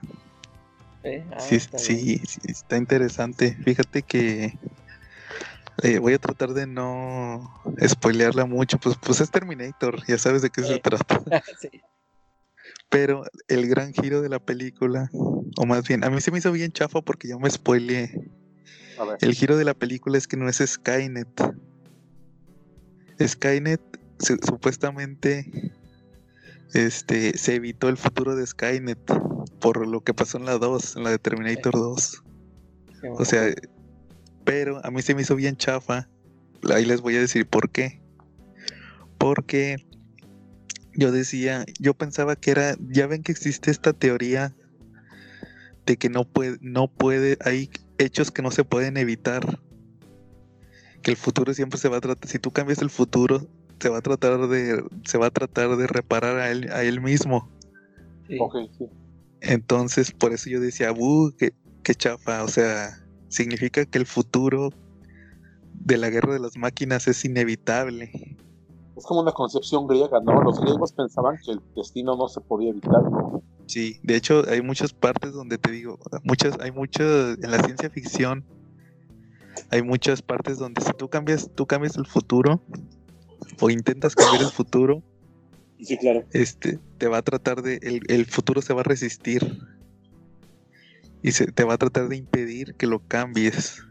[1.03, 1.27] ¿eh?
[1.33, 2.41] Ah, Sí, está sí, sí,
[2.77, 3.57] interesante.
[3.65, 4.59] Fíjate que
[5.83, 8.79] eh, voy a tratar de no spoilearla mucho.
[8.79, 10.81] Pues, pues es Terminator, ya sabes de qué se Sí.
[10.81, 11.21] trata.
[11.59, 11.83] Sí.
[12.91, 16.53] Pero el gran giro de la película, o más bien, a mí se me hizo
[16.53, 18.31] bien chafa porque yo me spoileé.
[18.99, 19.19] A ver.
[19.21, 21.55] El giro de la película es que no es Skynet.
[23.27, 23.81] Skynet
[24.19, 25.73] supuestamente
[26.75, 28.99] este, se evitó el futuro de Skynet
[29.61, 32.23] por lo que pasó en la 2, en la de Terminator 2.
[33.01, 33.55] Sí, O sea,
[34.45, 36.09] pero a mí se me hizo bien chafa.
[36.73, 38.01] Ahí les voy a decir por qué.
[39.19, 39.77] Porque
[41.01, 44.55] yo decía, yo pensaba que era, ya ven que existe esta teoría
[45.87, 49.59] de que no puede, no puede, hay hechos que no se pueden evitar.
[51.01, 53.49] Que el futuro siempre se va a tratar, si tú cambias el futuro,
[53.81, 57.01] se va a tratar de, se va a tratar de reparar a él, a él
[57.01, 57.51] mismo.
[58.29, 58.37] sí.
[58.39, 58.85] Ok, sí.
[59.41, 61.35] Entonces, por eso yo decía, ¡buh!
[61.39, 62.45] Qué, qué chafa!
[62.45, 64.69] O sea, significa que el futuro
[65.73, 68.37] de la guerra de las máquinas es inevitable.
[69.01, 70.43] Es como una concepción griega, ¿no?
[70.43, 73.43] Los griegos pensaban que el destino no se podía evitar, ¿no?
[73.65, 77.89] Sí, de hecho, hay muchas partes donde te digo, muchas, hay muchas, en la ciencia
[77.89, 78.45] ficción,
[79.71, 82.61] hay muchas partes donde si tú cambias, tú cambias el futuro,
[83.59, 85.03] o intentas cambiar el futuro,
[85.81, 86.25] Sí, claro.
[86.33, 89.63] este, te va a tratar de, el, el futuro se va a resistir
[91.23, 93.83] y se, te va a tratar de impedir que lo cambies,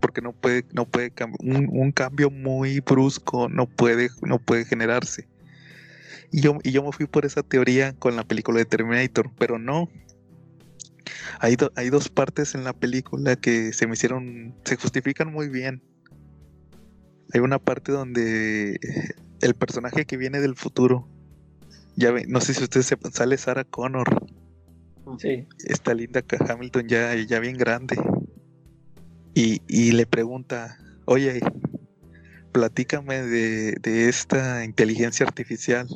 [0.00, 5.28] porque no puede, no puede un, un cambio muy brusco no puede, no puede generarse.
[6.30, 9.58] Y yo, y yo me fui por esa teoría con la película de Terminator, pero
[9.58, 9.88] no.
[11.40, 15.48] Hay, do- hay dos partes en la película que se me hicieron, se justifican muy
[15.48, 15.82] bien.
[17.32, 18.78] Hay una parte donde
[19.40, 21.08] el personaje que viene del futuro,
[21.96, 24.26] ya ve- no sé si ustedes sepan, sale Sarah Connor,
[25.18, 25.46] Sí.
[25.64, 27.96] esta linda Hamilton ya, ya bien grande.
[29.40, 31.38] Y, le pregunta, oye,
[32.50, 35.86] platícame de, de esta inteligencia artificial.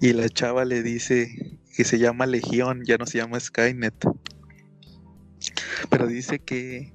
[0.00, 3.94] Y la chava le dice que se llama Legión, ya no se llama Skynet.
[5.88, 6.92] Pero dice que,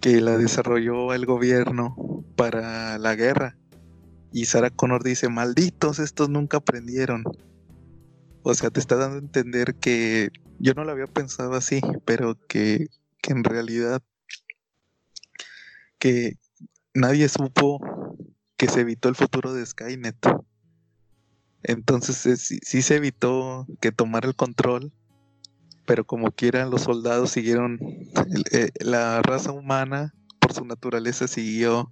[0.00, 3.58] que la desarrolló el gobierno para la guerra.
[4.32, 7.24] Y Sarah Connor dice, malditos, estos nunca aprendieron.
[8.44, 12.38] O sea, te está dando a entender que yo no lo había pensado así, pero
[12.46, 12.86] que,
[13.20, 14.00] que en realidad
[16.04, 16.36] que
[16.92, 17.80] nadie supo
[18.58, 20.18] que se evitó el futuro de Skynet.
[21.62, 24.92] Entonces eh, sí, sí se evitó que tomara el control,
[25.86, 27.78] pero como quiera los soldados siguieron,
[28.52, 31.90] eh, la raza humana por su naturaleza siguió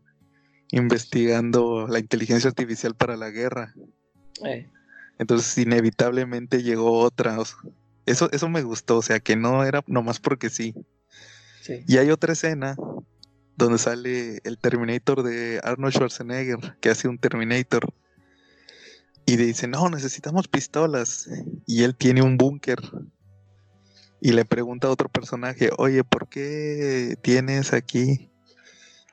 [0.73, 3.75] investigando la inteligencia artificial para la guerra.
[4.45, 4.69] Eh,
[5.19, 7.41] Entonces inevitablemente llegó otra.
[7.41, 7.57] o sea,
[8.05, 10.75] Eso, eso me gustó, o sea que no era nomás porque sí.
[11.63, 11.83] sí.
[11.89, 12.77] Y hay otra escena
[13.57, 17.93] donde sale el Terminator de Arnold Schwarzenegger, que hace un Terminator.
[19.27, 21.29] Y dice, no, necesitamos pistolas.
[21.67, 22.79] Y él tiene un búnker.
[24.21, 28.31] Y le pregunta a otro personaje, oye, ¿por qué tienes aquí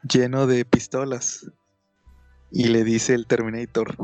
[0.04, 1.52] lleno de pistolas?
[2.52, 3.96] Y le dice el Terminator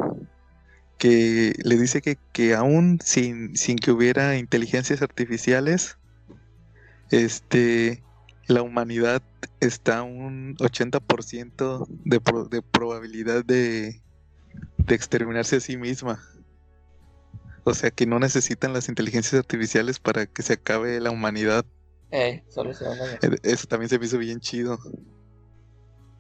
[0.98, 5.98] que le dice que, que aún sin, sin que hubiera inteligencias artificiales,
[7.12, 8.04] este,
[8.48, 9.22] la humanidad
[9.60, 14.02] está a un 80% de, pro- de probabilidad de,
[14.78, 16.22] de exterminarse a sí misma.
[17.64, 21.66] O sea que no necesitan las inteligencias artificiales para que se acabe la humanidad.
[22.12, 23.20] Eh, solo se van a ver.
[23.24, 24.78] Eh, Eso también se me hizo bien chido.
[24.84, 24.94] Oye,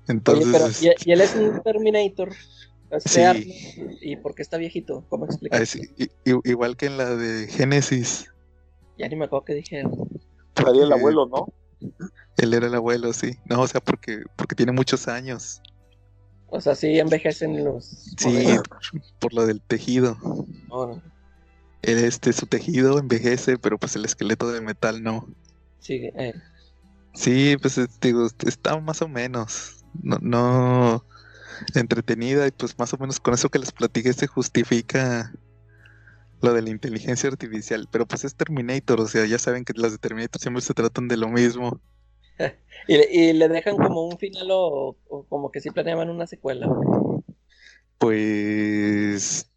[0.07, 0.67] Entonces, pero
[1.05, 2.33] y, y él es un Terminator.
[3.05, 3.21] Sí.
[3.21, 3.47] Arnold,
[4.01, 5.05] ¿Y por qué está viejito?
[5.09, 5.77] ¿Cómo explicas?
[6.45, 8.31] igual que en la de Génesis.
[8.97, 9.83] Ya ni me acuerdo qué dije.
[10.55, 11.47] Estaría el porque abuelo, ¿no?
[12.37, 13.37] Él era el abuelo, sí.
[13.45, 15.61] No, o sea, porque, porque tiene muchos años.
[16.47, 17.85] O sea, sí envejecen los.
[18.17, 18.45] Sí,
[19.19, 20.17] por lo del tejido.
[20.69, 21.01] No.
[21.81, 25.27] El, Este, su tejido envejece, pero pues el esqueleto de metal no.
[25.79, 26.33] Sí, eh,
[27.13, 29.83] Sí, pues digo, está más o menos.
[30.03, 31.05] No, no
[31.73, 35.33] entretenida y pues más o menos con eso que les platiqué se justifica
[36.41, 37.87] lo de la inteligencia artificial.
[37.91, 41.07] Pero pues es Terminator, o sea, ya saben que las de Terminator siempre se tratan
[41.07, 41.79] de lo mismo.
[42.87, 46.27] Y, le- y le dejan como un final o, o como que sí planeaban una
[46.27, 46.67] secuela.
[47.97, 49.49] Pues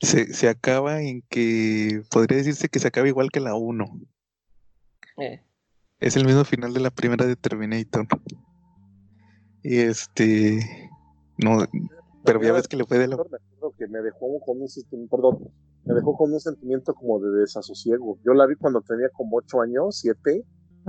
[0.00, 4.00] se, se acaba en que podría decirse que se acaba igual que la 1.
[5.18, 5.42] Eh,
[6.00, 8.06] Es el mismo final de la primera de Terminator.
[9.62, 10.90] Y este.
[11.36, 11.66] No.
[12.24, 13.16] Pero ya ves que le fue de la.
[13.76, 15.50] Que me dejó con un sentimiento, perdón,
[15.84, 18.18] me dejó con un sentimiento como de desasosiego.
[18.24, 20.44] Yo la vi cuando tenía como 8 años, 7,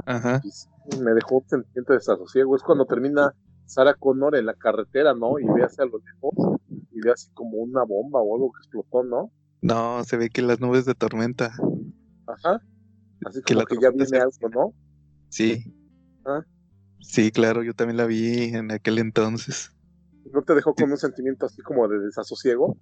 [0.06, 0.42] Ajá.
[0.44, 2.56] y me dejó un sentimiento de desasosiego.
[2.56, 3.34] Es cuando termina
[3.66, 5.40] Sarah Connor en la carretera, ¿no?
[5.40, 6.60] Y ve hacia lo lejos
[6.92, 9.32] y ve así como una bomba o algo que explotó, ¿no?
[9.62, 11.54] No, se ve que las nubes de tormenta.
[12.26, 12.62] Ajá.
[13.26, 14.74] Así Que como la que ya viene algo, ¿no?
[15.30, 15.74] Sí.
[16.26, 16.42] Ah.
[17.02, 19.72] Sí, claro, yo también la vi en aquel entonces.
[20.34, 22.78] ¿No te dejó con un sentimiento así como de desasosiego?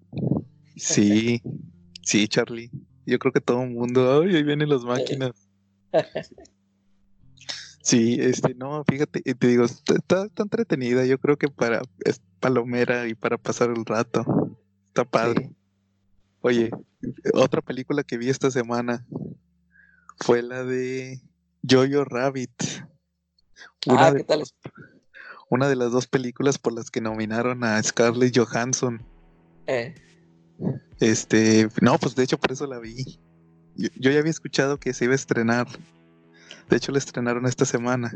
[0.75, 1.41] Sí.
[2.03, 2.69] Sí, Charlie.
[3.05, 4.21] Yo creo que todo el mundo.
[4.21, 5.31] Ay, ahí vienen las máquinas.
[7.81, 11.05] Sí, este, no, fíjate, y te digo, está, está- está entretenida.
[11.05, 11.81] Yo creo que para.
[12.03, 14.57] Es palomera y para pasar el rato.
[14.87, 15.51] Está padre.
[16.41, 16.69] Oye,
[17.33, 19.05] otra película que vi esta semana
[20.17, 21.21] fue la de
[21.69, 22.51] Jojo Rabbit.
[23.85, 24.43] Una, Ah, de, ¿qué tal?
[25.49, 29.01] Una de las dos películas por las que nominaron a Scarlett Johansson.
[29.67, 29.95] eh,
[30.99, 33.19] Este, no, pues de hecho por eso la vi.
[33.75, 35.67] Yo, yo ya había escuchado que se iba a estrenar.
[36.69, 38.11] De hecho la estrenaron esta semana.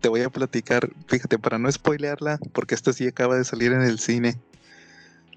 [0.00, 3.82] Te voy a platicar, fíjate, para no spoilearla, porque esta sí acaba de salir en
[3.82, 4.38] el cine.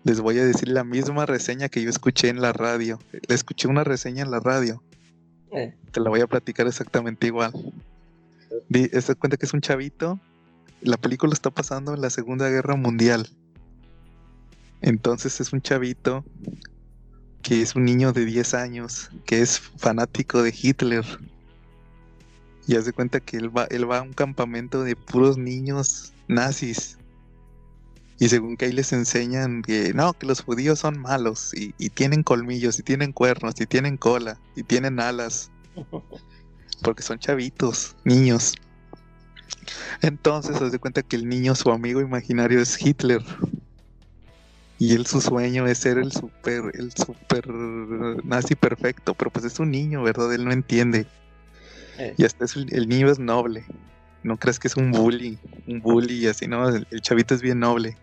[0.03, 2.99] Les voy a decir la misma reseña que yo escuché en la radio.
[3.27, 4.81] Le escuché una reseña en la radio.
[5.51, 7.53] eh, Te la voy a platicar exactamente igual.
[8.69, 10.19] Di, se cuenta que es un chavito.
[10.83, 13.29] La película está pasando en la Segunda Guerra Mundial.
[14.81, 16.25] Entonces es un chavito
[17.41, 21.05] que es un niño de 10 años, que es fanático de Hitler.
[22.67, 26.97] Y hace cuenta que él va, él va a un campamento de puros niños nazis.
[28.19, 31.91] Y según que ahí les enseñan que no, que los judíos son malos y, y
[31.91, 35.49] tienen colmillos y tienen cuernos y tienen cola y tienen alas.
[36.83, 38.53] Porque son chavitos, niños.
[40.01, 43.21] Entonces se hace cuenta que el niño, su amigo imaginario es Hitler.
[44.79, 47.47] Y él su sueño es ser el super, el super
[48.25, 50.33] nazi perfecto, pero pues es un niño, ¿verdad?
[50.33, 51.05] Él no entiende.
[51.97, 53.63] Eh, Y hasta es el, el niño es noble.
[54.23, 55.37] No crees que es un bully,
[55.67, 56.67] un bully y así, ¿no?
[56.67, 57.95] El, el chavito es bien noble.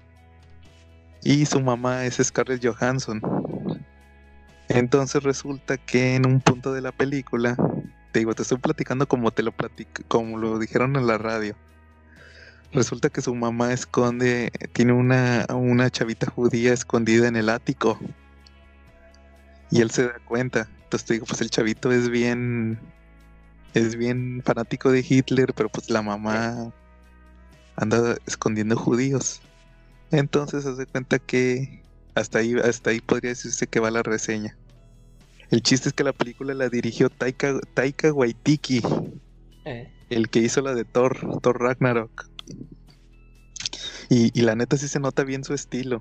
[1.23, 3.21] Y su mamá es Scarlett Johansson.
[4.69, 7.57] Entonces resulta que en un punto de la película,
[8.13, 11.55] te digo, te estoy platicando como te lo platic como lo dijeron en la radio.
[12.73, 17.99] Resulta que su mamá esconde, tiene una, una chavita judía escondida en el ático.
[19.71, 20.69] Y él se da cuenta.
[20.85, 22.79] Entonces te digo, pues el chavito es bien,
[23.75, 26.73] es bien fanático de Hitler, pero pues la mamá
[27.77, 29.41] anda escondiendo judíos.
[30.13, 31.83] Entonces da cuenta que
[32.15, 34.57] hasta ahí, hasta ahí podría decirse que va la reseña.
[35.51, 38.83] El chiste es que la película la dirigió Taika, Taika Waititi,
[39.65, 42.11] eh, el que hizo la de Thor, Thor Ragnarok.
[44.09, 46.01] Y, y la neta sí se nota bien su estilo.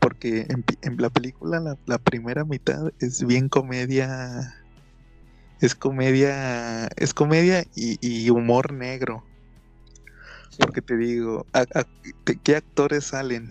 [0.00, 4.54] Porque en, la película la, la primera mitad es bien comedia.
[5.60, 6.86] Es comedia.
[6.96, 9.24] Es comedia y, y humor negro.
[10.58, 11.86] Porque te digo, a- a-
[12.26, 13.48] ¿de ¿qué actores salen?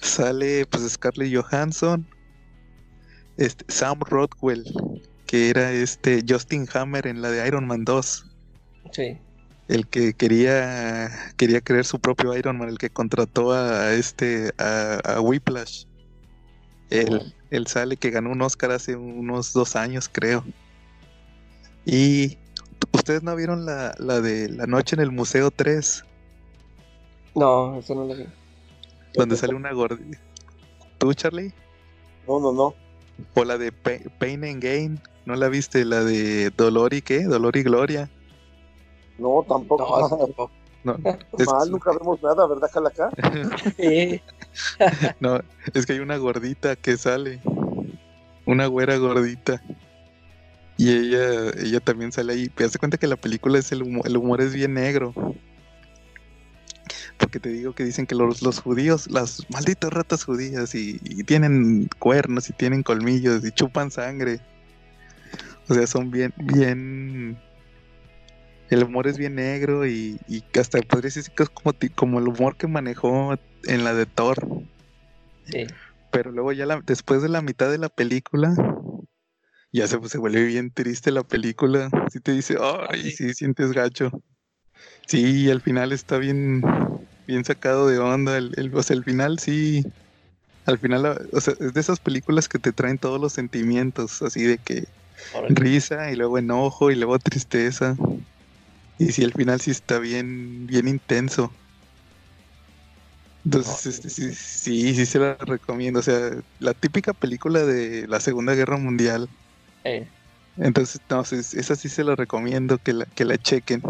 [0.00, 2.06] Sale pues Scarlett Johansson,
[3.36, 4.64] este, Sam Rockwell,
[5.26, 8.26] que era este Justin Hammer en la de Iron Man 2
[8.92, 9.18] sí.
[9.68, 15.00] el que quería quería crear su propio Iron Man, el que contrató a este a,
[15.04, 15.84] a Whiplash.
[16.90, 20.44] Él, él sale que ganó un Oscar hace unos dos años, creo.
[21.84, 22.38] Y
[22.92, 26.04] ustedes no vieron la, la de La Noche en el Museo 3,
[27.34, 28.26] No, eso no lo vi.
[29.16, 30.18] donde sale una gordita.
[30.98, 31.54] ¿Tú, Charlie?
[32.26, 32.81] No, no, no.
[33.34, 35.84] O la de Pa- Pain and Gain, ¿no la viste?
[35.84, 37.24] La de Dolor y qué?
[37.24, 38.10] Dolor y Gloria.
[39.18, 39.98] No, tampoco.
[39.98, 40.52] No, eso tampoco.
[40.84, 40.96] No,
[41.38, 43.08] es, Mal, nunca vemos nada, ¿verdad, Calaca?
[43.76, 44.20] Sí.
[45.20, 45.40] no,
[45.74, 47.40] es que hay una gordita que sale.
[48.46, 49.62] Una güera gordita.
[50.76, 52.48] Y ella, ella también sale ahí.
[52.48, 55.14] Pero se cuenta que la película es el humor, el humor es bien negro.
[57.22, 61.22] Porque te digo que dicen que los, los judíos, las malditas ratas judías, y, y
[61.22, 64.40] tienen cuernos y tienen colmillos y chupan sangre.
[65.68, 67.38] O sea, son bien, bien.
[68.70, 72.26] El humor es bien negro y, y hasta podría decir que es como, como el
[72.26, 73.34] humor que manejó
[73.68, 74.44] en la de Thor.
[75.44, 75.66] Sí.
[76.10, 78.52] Pero luego ya la- después de la mitad de la película,
[79.70, 81.88] ya se, se vuelve bien triste la película.
[82.10, 82.56] Sí te dice,
[82.88, 84.10] ay, sí, sientes gacho.
[85.06, 86.62] Sí, y al final está bien,
[87.26, 88.36] bien sacado de onda.
[88.38, 89.84] El, el- o sea, el final sí.
[90.66, 94.44] Al final, o sea, es de esas películas que te traen todos los sentimientos, así
[94.44, 94.84] de que
[95.30, 95.58] Órale.
[95.58, 97.96] risa y luego enojo y luego tristeza.
[98.96, 101.60] Y sí, al final sí está bien, bien intenso.
[103.44, 105.98] Entonces, No, este, sí, sí, sí se la recomiendo.
[106.00, 109.28] O sea, la típica película de la Segunda Guerra Mundial.
[109.84, 110.12] Eh,
[110.56, 113.82] Entonces, no, esa sí se la recomiendo que la, que la chequen.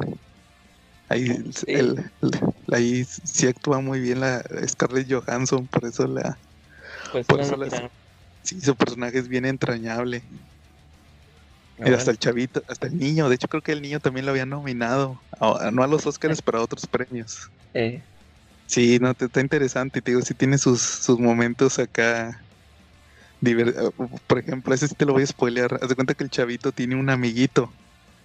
[1.13, 1.65] Ahí, Sí.
[1.69, 2.41] el- el-
[2.73, 6.41] ahí sí actúa muy bien la Scarlett Johansson, por eso la,
[7.11, 7.93] pues Por eso no, mira,
[8.43, 10.29] sí, su personaje es bien entrañable.
[11.77, 14.27] no, Y hasta el chavito, hasta el niño, de hecho creo que el niño también
[14.27, 17.51] lo había nominado, a- no a los Oscars, pero a otros premios.
[17.75, 18.05] eh,
[18.67, 22.47] Sí, no, te- está interesante, te digo, sí tiene sus, sus momentos acá.
[23.41, 23.91] diver- eh,
[24.27, 25.79] Por ejemplo, ese sí te lo voy a spoilear.
[25.83, 27.77] Haz de cuenta que el chavito tiene un amiguito,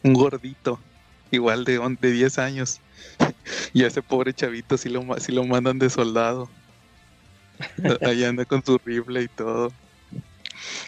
[0.04, 0.84] un gordito,
[1.32, 2.80] igual de, de 10 años.
[3.74, 6.50] Y a ese pobre chavito sí lo, sí lo mandan de soldado.
[8.02, 9.72] Ahí anda con su rifle y todo.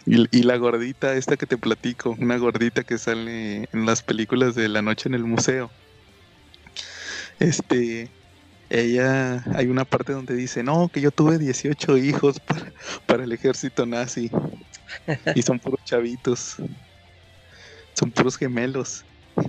[0.05, 4.55] Y, y la gordita, esta que te platico, una gordita que sale en las películas
[4.55, 5.71] de La Noche en el Museo.
[7.39, 8.09] Este,
[8.69, 12.73] ella, hay una parte donde dice, no, que yo tuve 18 hijos para,
[13.05, 14.29] para el ejército nazi.
[15.35, 16.57] Y son puros chavitos.
[17.93, 19.03] Son puros gemelos.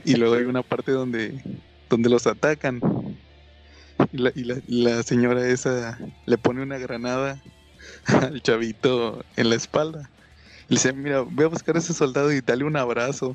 [0.05, 1.41] Y luego hay una parte donde,
[1.88, 2.80] donde los atacan.
[4.12, 7.41] Y la, y la- señora esa le pone una granada
[8.07, 10.11] al chavito en la espalda.
[10.68, 13.34] Le dice, mira, voy a buscar a ese soldado y dale un abrazo.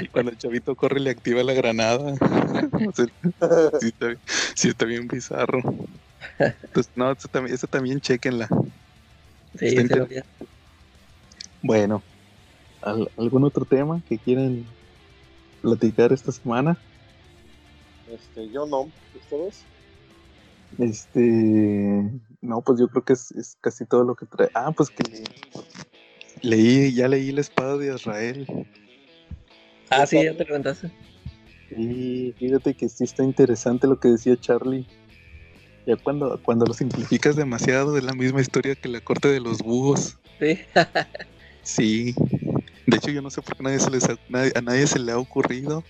[0.00, 2.14] y cuando el chavito corre le activa la granada.
[3.80, 4.16] Sí, está,
[4.54, 5.60] sí está bien bizarro.
[6.38, 8.48] Entonces, no, eso también, eso también chequenla.
[9.58, 9.76] Sí.
[11.62, 12.02] Bueno,
[12.82, 14.64] ¿al- ¿algún otro tema que quieran
[15.60, 16.78] platicar esta semana?
[18.12, 19.64] Este, yo no, ¿ustedes?
[20.78, 21.20] Este,
[22.40, 24.50] no, pues yo creo que es, es casi todo lo que trae.
[24.54, 25.24] Ah, pues que le-
[26.42, 28.46] leí, ya leí la espada de Israel.
[29.90, 30.90] Ah, sí, ya te levantaste.
[31.76, 34.86] Y fíjate que sí está interesante lo que decía Charlie.
[35.86, 39.58] Ya cuando, cuando lo simplificas demasiado, es la misma historia que la corte de los
[39.58, 40.16] búhos.
[40.38, 40.58] Sí.
[41.62, 42.14] Sí.
[42.86, 44.98] De hecho, yo no sé por qué nadie se les ha- nadie- a nadie se
[44.98, 45.84] le ha ocurrido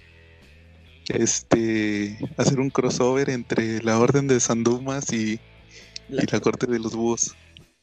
[1.09, 5.41] este hacer un crossover entre la orden de Sandumas y,
[6.09, 7.35] La- y la corte de los búhos.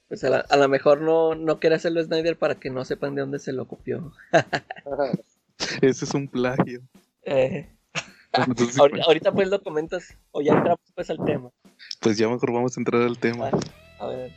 [0.07, 3.15] Pues a, la- a lo mejor no, no quiere hacerlo Snyder para que no sepan
[3.15, 4.13] de dónde se lo copió.
[5.81, 6.81] Ese es un plagio.
[7.23, 7.67] Eh,
[8.33, 11.49] Entonces, ahorita, ahorita pues lo comentas o ya entramos pues al tema.
[11.99, 13.49] pues ya mejor vamos a entrar al tema.
[13.99, 14.31] A ver.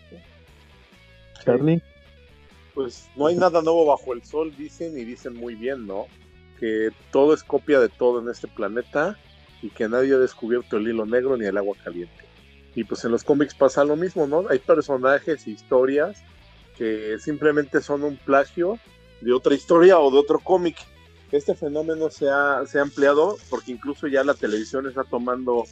[1.45, 1.83] Charlie.
[2.75, 6.07] Pues no hay nada nuevo bajo el sol, dicen y dicen muy bien, ¿no?
[6.59, 9.19] Que todo es copia de todo en este planeta
[9.63, 12.25] y que nadie ha descubierto el hilo negro ni el agua caliente.
[12.75, 14.45] Y pues en los cómics pasa lo mismo, ¿no?
[14.49, 16.23] Hay personajes e historias
[16.77, 18.79] que simplemente son un plagio
[19.21, 20.77] de otra historia o de otro cómic.
[21.31, 25.65] Este fenómeno se ha, se ha ampliado porque incluso ya la televisión está tomando,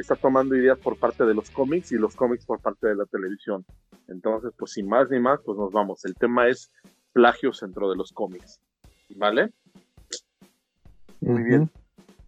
[0.00, 3.04] está tomando ideas por parte de los cómics y los cómics por parte de la
[3.06, 3.64] televisión.
[4.08, 6.04] Entonces, pues sin más ni más, pues nos vamos.
[6.04, 6.72] El tema es
[7.12, 8.60] plagios dentro de los cómics.
[9.16, 9.52] ¿Vale?
[11.20, 11.70] Muy bien.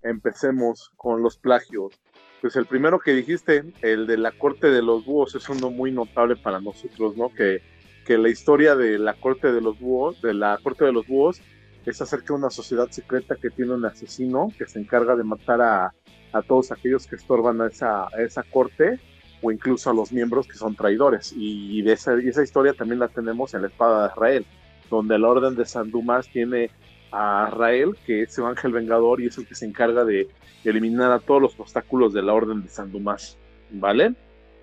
[0.03, 1.99] Empecemos con los plagios.
[2.43, 5.91] Pues el primero que dijiste, el de la corte de los búhos, es uno muy
[5.91, 7.31] notable para nosotros, ¿no?
[7.31, 7.63] Que,
[8.05, 11.41] que la historia de la corte de los búhos, de la corte de los búhos,
[11.87, 15.63] es acerca de una sociedad secreta que tiene un asesino que se encarga de matar
[15.63, 15.95] a,
[16.35, 19.01] a todos aquellos que estorban a esa, a esa corte
[19.41, 21.33] o incluso a los miembros que son traidores.
[21.37, 24.47] Y, de esa, y esa historia también la tenemos en la espada de Israel,
[24.91, 26.71] donde la orden de San Dumas tiene
[27.13, 30.29] a Israel, que es su ángel vengador y es el que se encarga de
[30.65, 33.39] eliminar a todos los obstáculos de la orden de San Dumas.
[33.71, 34.15] ¿Vale?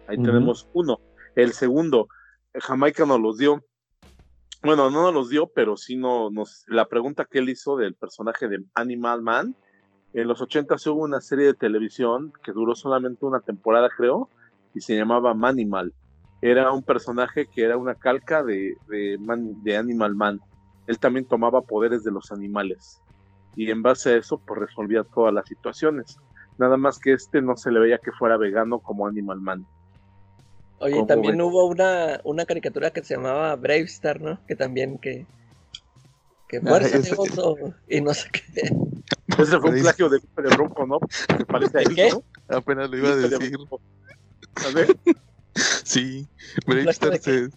[0.07, 0.99] Ahí tenemos uno.
[1.35, 2.07] El segundo,
[2.53, 3.63] Jamaica nos los dio.
[4.63, 7.95] Bueno, no nos los dio, pero sí no, nos, la pregunta que él hizo del
[7.95, 9.55] personaje de Animal Man.
[10.13, 14.29] En los 80 hubo una serie de televisión que duró solamente una temporada, creo,
[14.73, 15.93] y se llamaba Manimal.
[16.41, 20.39] Era un personaje que era una calca de, de, Man- de Animal Man.
[20.87, 22.99] Él también tomaba poderes de los animales.
[23.55, 26.17] Y en base a eso, pues resolvía todas las situaciones.
[26.57, 29.65] Nada más que este no se le veía que fuera vegano como Animal Man.
[30.79, 31.45] Oye, ¿Cómo también ves?
[31.45, 34.39] hubo una, una caricatura que se llamaba Brave Star, ¿no?
[34.47, 35.25] Que también que...
[36.47, 37.55] Que Ah, fuerza ese- de oso
[37.87, 38.71] y no sé qué.
[39.37, 40.99] Ese fue un plagio de, de Bronco, ¿no?
[41.37, 42.09] Se parece a él, ¿Qué?
[42.11, 42.23] ¿no?
[42.47, 43.57] Apenas lo iba a De decir.
[44.65, 44.95] A ver,
[45.83, 46.27] Sí,
[46.65, 47.49] ¿Plagio Bravestar se,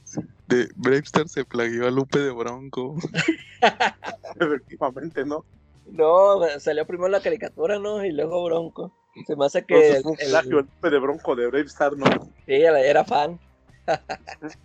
[0.46, 2.96] de, Bravestar se plagió a Lupe de Bronco.
[4.40, 5.44] efectivamente, ¿no?
[5.86, 8.04] No, salió primero la caricatura, ¿no?
[8.04, 8.92] Y luego Bronco.
[9.26, 11.46] Se me hace que Entonces el- fue un el- plagio el Lupe de Bronco de
[11.46, 12.06] Brave Star, ¿no?
[12.46, 13.38] sí, era fan.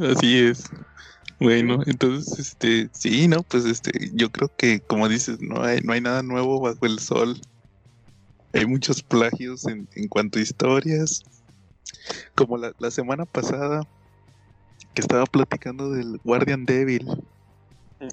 [0.00, 0.68] Así es.
[1.44, 5.92] Bueno, entonces, este, sí, no, pues, este, yo creo que, como dices, no hay, no
[5.92, 7.38] hay nada nuevo bajo el sol.
[8.54, 11.22] Hay muchos plagios en, en cuanto a historias.
[12.34, 13.86] Como la, la semana pasada,
[14.94, 17.06] que estaba platicando del Guardian Devil.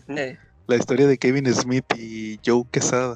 [0.10, 3.16] Eh, la historia de Kevin Smith y Joe Quesada.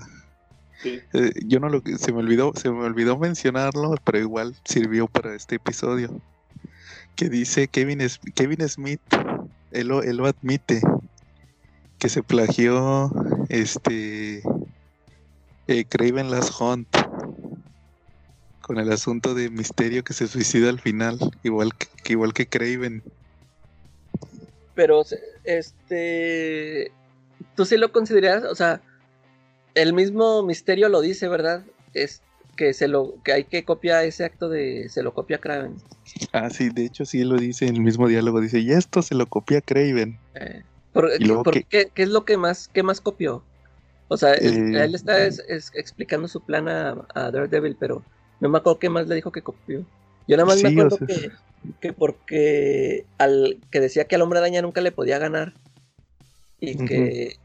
[0.81, 1.01] Sí.
[1.11, 5.35] Eh, yo no lo se me olvidó, se me olvidó mencionarlo, pero igual sirvió para
[5.35, 6.21] este episodio.
[7.15, 7.99] Que dice Kevin,
[8.33, 9.01] Kevin Smith,
[9.75, 10.81] él lo, él lo admite,
[11.99, 13.11] que se plagió
[13.49, 14.41] este
[15.67, 16.87] eh, Craven Last Hunt
[18.61, 23.03] con el asunto de misterio que se suicida al final, igual que, igual que Craven.
[24.73, 25.03] pero,
[25.43, 26.91] este...
[27.55, 28.81] Tú sí lo consideras, o sea,
[29.75, 31.63] el mismo misterio lo dice, ¿verdad?
[31.93, 32.21] Es
[32.55, 35.75] que se lo que hay que copiar ese acto de se lo copia Kraven.
[36.31, 39.15] Ah, sí, de hecho sí lo dice en el mismo diálogo, dice, y esto se
[39.15, 40.17] lo copia Craven.
[40.35, 43.43] Eh, ¿por, Y luego por que- qué, qué es lo que más, qué más copió?
[44.07, 44.83] O sea, él, Eh.
[44.85, 48.03] él está es- es explicando su plan a, a Daredevil, pero
[48.39, 49.85] no me acuerdo qué más le dijo que copió.
[50.27, 51.31] Yo nada más me o acuerdo sea- que,
[51.81, 55.53] que porque al que decía que al hombre araña nunca le podía ganar
[56.59, 57.37] y que,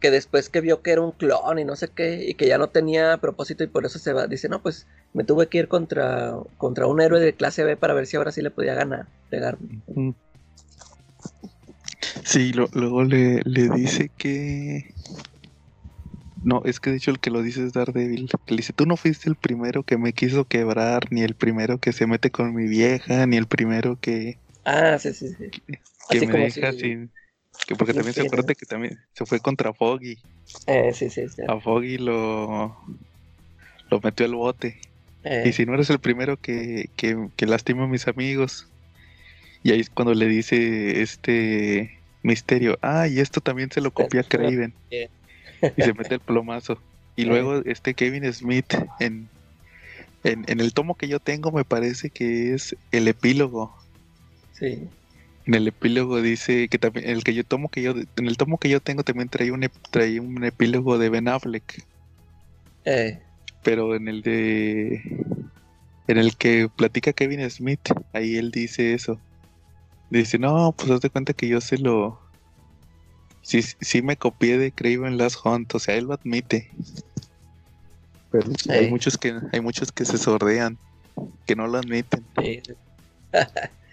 [0.00, 2.58] que después que vio que era un clon y no sé qué y que ya
[2.58, 5.68] no tenía propósito y por eso se va, dice, no, pues me tuve que ir
[5.68, 9.08] contra, contra un héroe de clase B para ver si ahora sí le podía ganar,
[9.30, 9.68] pegarme.
[12.24, 14.94] Sí, lo- luego le, le dice que
[16.42, 18.28] No, es que de hecho el que lo dice es Daredevil.
[18.44, 21.78] Que le dice, tú no fuiste el primero que me quiso quebrar, ni el primero
[21.78, 25.50] que se mete con mi vieja, ni el primero que, Ah, sí, sí, sí.
[26.08, 27.12] que Así me deja si- sin...
[27.66, 30.18] Que porque también se acuerda que también se fue contra Foggy.
[30.66, 31.42] Eh, sí, sí, sí.
[31.48, 32.76] A Foggy lo...
[33.90, 34.80] Lo metió al bote.
[35.24, 38.68] Eh, Y si no eres el primero que, que, que lastima a mis amigos.
[39.62, 44.20] Y ahí es cuando le dice este misterio, ah, y esto también se lo copia
[44.20, 44.74] Esto lo Craven.
[45.76, 46.82] Y se mete el plomazo.
[47.16, 47.26] Y Eh.
[47.26, 49.28] luego este Kevin Smith en,
[50.24, 53.74] en, en el tomo que yo tengo me parece que es el epílogo.
[54.52, 54.88] sí.
[55.48, 58.58] En el epílogo dice que también el que yo tomo que yo en el tomo
[58.58, 61.86] que yo tengo también traía un traía un epílogo de Ben Affleck.
[62.84, 63.22] Eh,
[63.62, 65.02] Pero en el de.
[66.06, 67.80] En el que platica Kevin Smith,
[68.12, 69.22] ahí él dice eso.
[70.10, 72.20] Dice, no, pues haz de cuenta que yo se lo.
[73.40, 76.70] Sí, sí me copié de Craven Last Hunt, o sea, él lo admite.
[78.30, 78.90] Pero hay Ey.
[78.90, 80.78] muchos que hay muchos que se sordean,
[81.46, 82.26] que no lo admiten.
[82.36, 82.62] sí,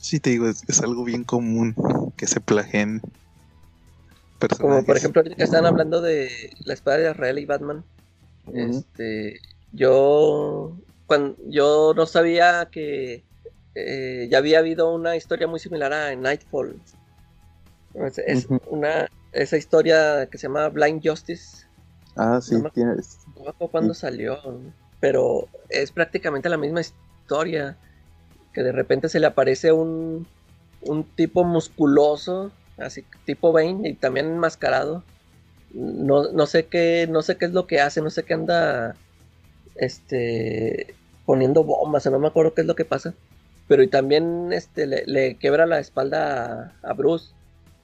[0.00, 0.20] sí.
[0.20, 1.74] Te digo, es, es algo bien común
[2.16, 3.00] que se plagien
[4.58, 7.84] Como por ejemplo, ahorita que están hablando de la espada de Israel y Batman.
[8.52, 9.40] Este,
[9.72, 10.76] yo,
[11.06, 13.22] cuando, yo no sabía que
[13.74, 16.80] eh, ya había habido una historia muy similar a Nightfall.
[18.26, 21.66] Es, una, esa historia que se llama Blind Justice.
[22.16, 23.18] Ah, sí, no tienes.
[23.36, 24.38] No cuándo salió,
[25.00, 27.76] pero es prácticamente la misma historia.
[28.52, 30.26] Que de repente se le aparece un,
[30.82, 35.04] un tipo musculoso, así tipo Bane, y también enmascarado.
[35.72, 38.96] No, no sé qué, no sé qué es lo que hace, no sé qué anda
[39.76, 40.94] este
[41.26, 43.14] poniendo bombas, no me acuerdo qué es lo que pasa.
[43.68, 47.32] Pero y también este le, le quiebra la espalda a, a Bruce.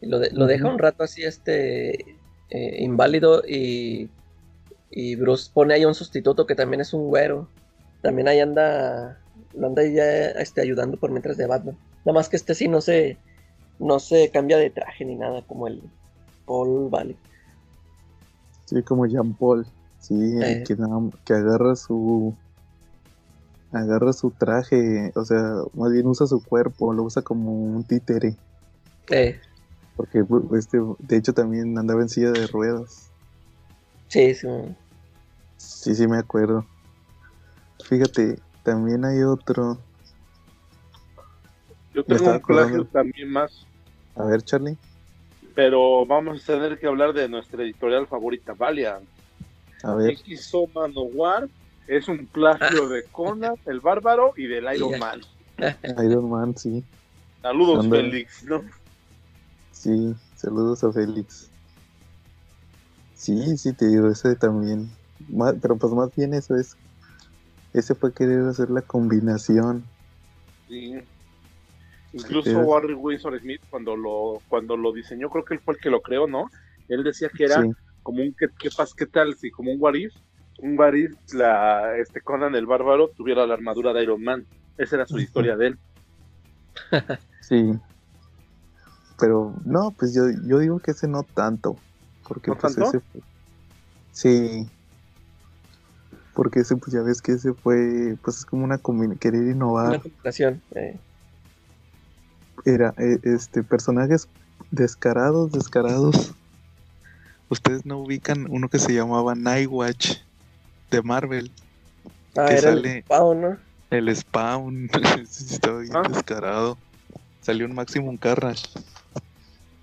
[0.00, 2.16] Y lo, de- lo deja un rato así, este
[2.50, 3.44] eh, inválido.
[3.46, 4.10] Y,
[4.90, 7.48] y Bruce pone ahí un sustituto que también es un güero.
[8.02, 9.20] También ahí anda.
[9.54, 11.76] Lo anda ya este, ayudando por mientras de Batman.
[12.04, 13.18] Nada más que este sí no se.
[13.78, 15.82] No se cambia de traje ni nada como el
[16.46, 17.16] Paul Valley.
[18.64, 19.66] Sí, como Jean Paul.
[20.00, 20.64] Sí, Eh.
[20.66, 20.76] que,
[21.24, 22.34] que agarra su.
[23.72, 25.42] Agarra su traje, o sea,
[25.74, 28.36] más bien usa su cuerpo, lo usa como un títere.
[29.10, 29.38] Eh,
[29.96, 33.10] Porque bu- este, de hecho también andaba en silla de ruedas.
[34.08, 34.46] sí, sí.
[35.58, 36.64] Sí, sí me acuerdo.
[37.84, 39.78] Fíjate, también hay otro.
[41.94, 43.64] Yo tengo un plagio también más,
[44.16, 44.76] A ver, Charlie.
[45.54, 49.06] pero vamos a tener que hablar de nuestra editorial favorita, Valiant.
[49.84, 50.10] A ver.
[50.10, 51.48] X-O Manowar
[51.86, 54.98] es un plagio de Conan, el Bárbaro y del Iron.
[54.98, 55.20] Man.
[56.04, 56.82] Iron Man, sí.
[57.42, 57.88] Saludos.
[57.88, 58.42] Félix.
[58.46, 58.64] ¿no?
[59.70, 61.48] Sí, saludos a Félix.
[63.14, 64.90] Sí, sí, te digo, ese también.
[65.62, 66.76] Pero pues más bien eso es.
[67.76, 69.84] Ese fue querer hacer la combinación.
[70.66, 70.94] Sí.
[72.14, 72.56] Incluso Sí.
[72.56, 76.00] Warren Windsor Smith, cuando lo, cuando lo diseñó, creo que él fue el que lo
[76.00, 76.48] creó, ¿no?
[76.88, 77.70] Él decía que era Sí,
[78.02, 80.14] como un ¿qué, qué, pas- qué tal si como un what if,
[80.60, 84.46] un what if, la, este Conan el Bárbaro tuviera la armadura de Iron Man.
[84.78, 85.78] Esa era su historia de él.
[87.42, 87.74] sí.
[89.18, 91.76] Pero no, pues yo, yo digo que ese no tanto.
[92.26, 92.88] Porque ¿No pues tanto?
[92.88, 93.20] ese fue-
[94.12, 94.66] Sí.
[96.36, 99.50] Porque ese, pues ya ves que ese fue, pues es como una combinación, querer Una
[99.52, 100.00] innovar.
[100.02, 100.62] combinación.
[100.74, 100.96] eh.
[102.66, 104.28] Era, eh, este, personajes
[104.70, 106.34] descarados, descarados.
[107.48, 110.18] Ustedes no ubican uno que se llamaba Nightwatch
[110.90, 111.50] de Marvel.
[112.36, 113.56] Ah, Que era sale- el Spawn, ¿no?
[113.90, 114.90] El Spawn.
[115.28, 116.02] Sí, Estaba bien Ah.
[116.08, 116.76] descarado.
[117.40, 118.66] Salió un Maximum Carnage.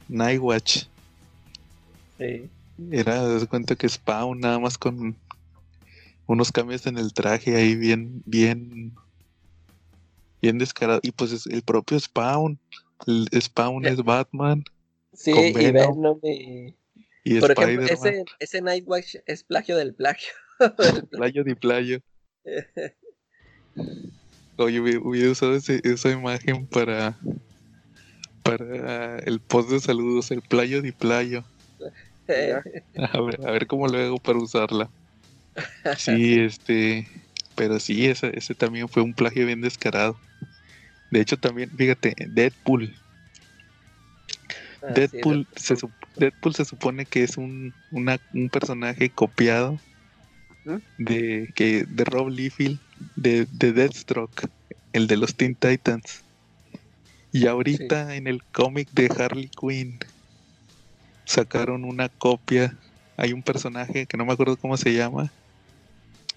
[0.10, 0.84] Nightwatch.
[2.20, 2.50] Sí.
[2.92, 5.16] Era, das cuenta que Spawn, nada más con
[6.26, 8.94] unos cambios en el traje ahí bien, bien,
[10.42, 11.00] bien descarado.
[11.04, 12.60] Y pues es el propio Spawn.
[13.08, 13.90] El Spawn Ya.
[13.92, 14.64] es Batman
[15.14, 15.96] Sí, Con y Venom.
[16.02, 16.76] Venom y...
[17.24, 20.32] y Por ejemplo, ese, ese Nightwatch es plagio del plagio.
[21.12, 22.00] Playo di playo.
[24.58, 27.18] Oye, hubiera, usado ese- esa imagen para
[28.44, 31.44] para el post de saludos, el playo di playo.
[32.28, 32.54] Eh,
[32.96, 34.90] A ver, a ver cómo lo hago para usarla.
[35.96, 37.08] Sí, este,
[37.56, 40.20] pero sí, ese, ese también fue un plagio bien descarado.
[41.12, 42.96] De hecho, también, fíjate, Deadpool.
[44.82, 49.80] ah, sí, Deadpool, se, sup- Deadpool se supone que es un, una- un personaje copiado
[50.66, 50.80] ¿Mm?
[50.98, 52.80] de, que, de Rob Liefeld,
[53.16, 54.50] de, de Deathstroke,
[54.92, 56.26] el de los Teen Titans.
[57.34, 60.00] Y ahorita en el cómic de Harley Quinn
[61.26, 62.80] sacaron una copia
[63.18, 65.34] hay un personaje que no me acuerdo cómo se llama,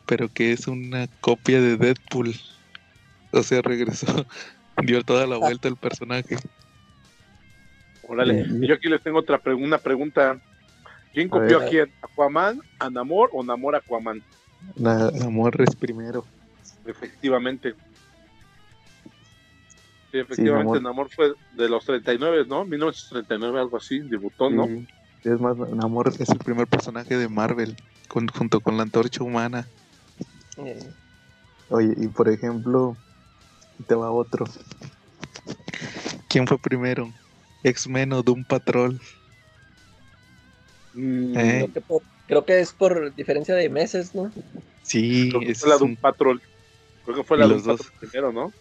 [0.07, 2.35] pero que es una copia de Deadpool.
[3.33, 4.07] O sea, regresó,
[4.83, 6.37] dio toda la vuelta el personaje.
[8.03, 10.41] Órale, y yo aquí les tengo otra pregu- una pregunta.
[11.13, 11.67] ¿Quién A copió ver.
[11.67, 11.93] a quién?
[12.03, 14.23] ¿Aquaman, a Namor o Namor a Aquaman?
[14.77, 16.25] La, Namor es primero.
[16.87, 17.75] Efectivamente.
[20.13, 20.83] Sí, efectivamente, Namor.
[20.83, 22.65] Namor fue de los 39, ¿no?
[22.65, 24.67] 1939, algo así, debutó, ¿no?
[24.67, 24.87] Sí.
[25.25, 27.75] Es más, Namor es el primer personaje de Marvel,
[28.09, 29.67] con- junto con la antorcha humana.
[30.57, 30.79] Eh,
[31.69, 32.97] Oye, y por ejemplo,
[33.87, 34.45] te va otro.
[36.29, 37.13] ¿Quién fue primero?
[37.63, 39.01] ¿X-Men o Doom Patrol?
[40.93, 41.59] Mm, Eh.
[41.59, 44.33] creo, que por- creo que es por diferencia de meses, ¿no?
[44.83, 46.41] Sí, Creo que es fue la de un- Patrol.
[47.05, 47.79] Creo que fue la de los un dos.
[47.79, 48.53] Patrol primero, ¿no?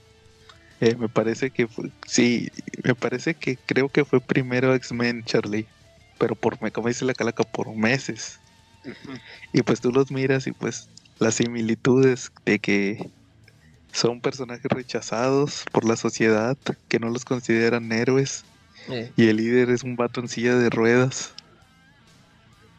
[0.81, 2.49] eh, me parece que fue, sí,
[2.83, 5.69] me parece que creo que fue primero X-Men, Charlie.
[6.17, 8.41] Pero por, me- como dice la calaca, por meses.
[9.51, 10.89] Y pues tú los miras y pues
[11.19, 13.09] las similitudes de que
[13.91, 16.57] son personajes rechazados por la sociedad,
[16.87, 18.43] que no los consideran héroes,
[18.87, 21.33] Eh, y el líder es un vato en silla de ruedas.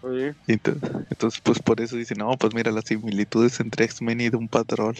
[0.02, 4.46] Oye, Entonces, pues por eso dicen, no, pues mira las similitudes entre X-Men y Doom
[4.46, 4.94] Patrol.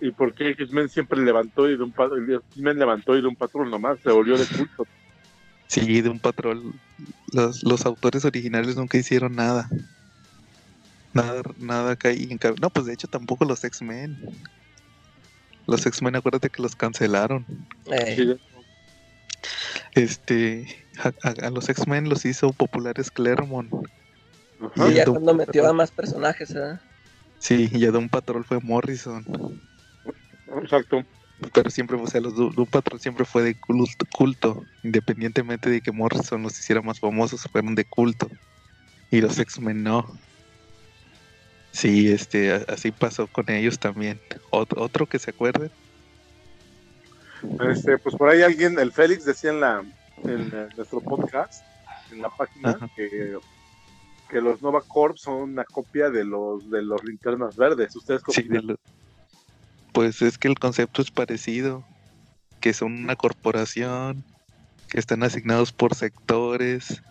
[0.00, 2.30] ¿Y por qué X-Men siempre levantó y de un patrol?
[2.30, 4.86] X-Men levantó y de un patrol nomás, se volvió de culto.
[5.68, 6.74] Sí, Doom Patrol,
[7.32, 9.70] los, los autores originales nunca hicieron nada.
[11.12, 14.16] Nada, nada caí en cab- No, pues de hecho tampoco los X-Men.
[15.66, 17.44] Los X-Men, acuérdate que los cancelaron.
[17.90, 18.36] eh,
[19.94, 23.72] Este, a, a- a los X-Men los hizo populares Claremont.
[24.60, 24.88] ajá.
[24.90, 26.80] y ya Doom cuando metió a más personajes, ¿verdad?
[27.38, 29.24] Sí, y a Doom Patrol fue Morrison.
[30.62, 31.02] Exacto.
[31.54, 35.90] Pero siempre, o sea, los Doom Patrol siempre fue de culto, culto, independientemente de que
[35.90, 38.30] Morrison los hiciera más famosos, fueron de culto.
[39.10, 40.20] Y los X-Men no.
[41.72, 44.20] Sí, este, así pasó con ellos también.
[44.50, 45.70] Ot- otro que se acuerde.
[47.70, 49.82] Este, pues por ahí alguien, el Félix decía en la
[50.24, 51.64] en nuestro podcast,
[52.12, 52.90] en la página, Ajá.
[52.94, 53.38] que,
[54.28, 57.96] que los Nova Corp son una copia de los de los linternas verdes.
[57.96, 58.76] ¿Ustedes Sí, lo-
[59.92, 61.84] pues es que el concepto es parecido,
[62.60, 64.22] que son una corporación,
[64.88, 67.02] que están asignados por sectores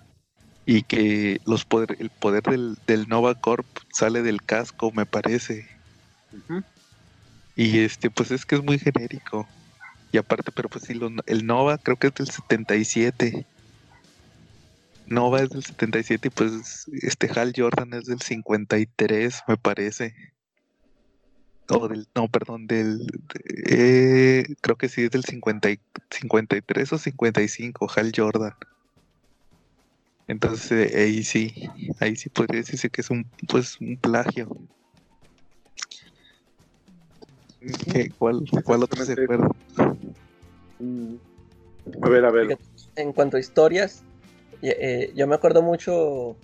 [0.71, 5.67] y que los poder, el poder del, del Nova Corp sale del casco, me parece.
[7.55, 9.47] Y este, pues es que es muy genérico.
[10.11, 13.47] Y aparte, pero pues sí, lo- el Nova creo que es del 77.
[15.07, 20.13] Nova es del 77 y pues este Hal Jordan es del 53, me parece.
[21.69, 23.07] O del, no, perdón, del,
[23.65, 25.79] eh, creo que sí es del 50, y-
[26.11, 28.53] 53 o 55, Hal Jordan.
[30.29, 31.51] Entonces eh, ahí sí,
[31.99, 34.47] ahí sí podría decirse que es un, pues, un plagio.
[37.91, 39.49] ¿Qué- ¿Cuál, cuál otro se acuerda?
[40.77, 41.15] Mm.
[42.03, 42.59] A ver, a ver.
[42.95, 44.03] En cuanto a historias,
[44.61, 46.37] eh, yo me acuerdo mucho,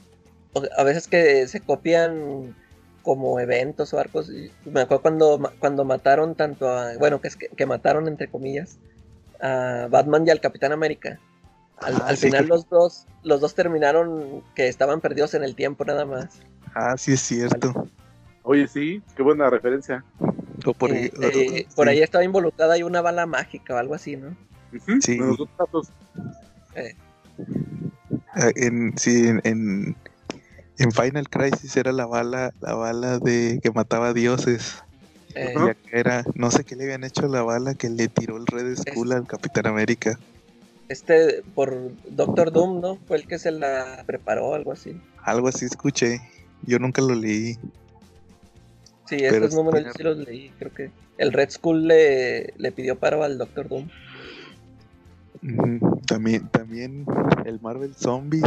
[0.78, 2.56] a veces que se copian
[3.04, 4.32] como eventos o arcos.
[4.66, 8.80] Me acuerdo cuando, cuando mataron tanto a, bueno, que, es que, que mataron entre comillas,
[9.40, 11.20] a Batman y al Capitán América.
[11.78, 15.44] Al, Ah, al sí, final que- los dos, los dos terminaron que estaban perdidos en
[15.44, 16.30] el tiempo nada más.
[16.74, 17.88] Ah, sí es cierto.
[18.44, 20.04] Oye, sí, qué buena referencia.
[20.66, 21.92] O por Eh, ahí, eh, por sí.
[21.92, 24.36] ahí estaba involucrada ahí una bala mágica o algo así, ¿no?
[24.74, 25.18] Ujú, Sí.
[25.18, 25.90] los dos patos.
[28.34, 29.96] Ah, en, sí, en, en,
[30.78, 34.84] en Final Crisis era la bala, la bala de que mataba dioses.
[35.36, 38.08] Eh, Y acá era, no sé qué le habían hecho a la bala que le
[38.08, 40.18] tiró el Red Skull al Capitán América.
[40.90, 42.98] Este, por Doctor Doom, ¿no?
[43.08, 45.00] Fue el que se la preparó, algo así.
[45.24, 46.20] Algo así escuché.
[46.64, 47.58] Yo nunca lo leí.
[49.08, 50.92] Sí, estos números yo sí los leí, creo que.
[51.18, 53.88] El Red Skull le, le pidió paro al Doctor Doom.
[56.08, 57.06] También, también
[57.46, 58.44] el Marvel Zombies.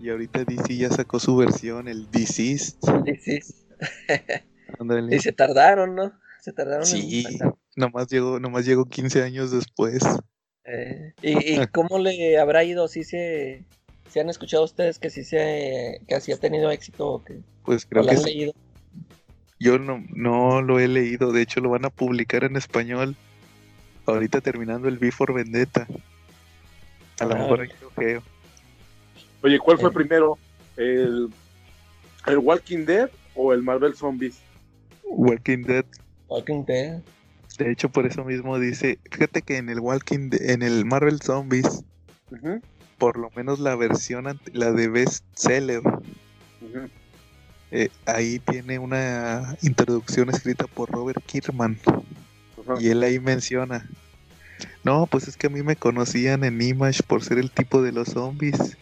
[0.00, 2.76] Y ahorita DC ya sacó su versión, el Deceased.
[4.78, 5.14] Ándale.
[5.16, 6.12] y se tardaron, ¿no?
[6.40, 7.54] Se tardaron en Sí, sacar.
[7.76, 10.02] nomás llegó, nomás llegó 15 años después.
[10.66, 12.88] Eh, ¿y, y cómo le habrá ido?
[12.88, 13.62] ¿Sí se,
[14.10, 17.86] se han escuchado ustedes que sí se, que así ha tenido éxito o que Pues
[17.86, 18.24] creo que han sí.
[18.24, 18.52] leído?
[19.58, 23.16] Yo no, no lo he leído, de hecho lo van a publicar en español.
[24.04, 25.86] Ahorita terminando el Before Vendetta.
[27.20, 28.22] A lo Ah, mejor ahí lo veo.
[29.42, 29.92] Oye, ¿cuál fue Eh.
[29.94, 30.38] primero?
[30.76, 31.28] ¿El,
[32.26, 34.38] ¿El Walking Dead o el Marvel Zombies?
[35.04, 35.84] Walking Dead.
[36.28, 37.00] Walking Dead.
[37.58, 41.20] De hecho, por eso mismo dice, fíjate que en el Walking Dead, en el Marvel
[41.22, 41.84] Zombies,
[42.98, 46.88] por lo menos la versión, ante- la de bestseller, Ujú.
[47.70, 51.78] eh, ahí tiene una introducción escrita por Robert Kirkman.
[52.80, 53.88] Y él ahí menciona,
[54.84, 57.92] no, pues es que a mí me conocían en Image por ser el tipo de
[57.92, 58.76] los zombies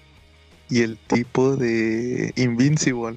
[0.68, 3.16] y el tipo de Invincible.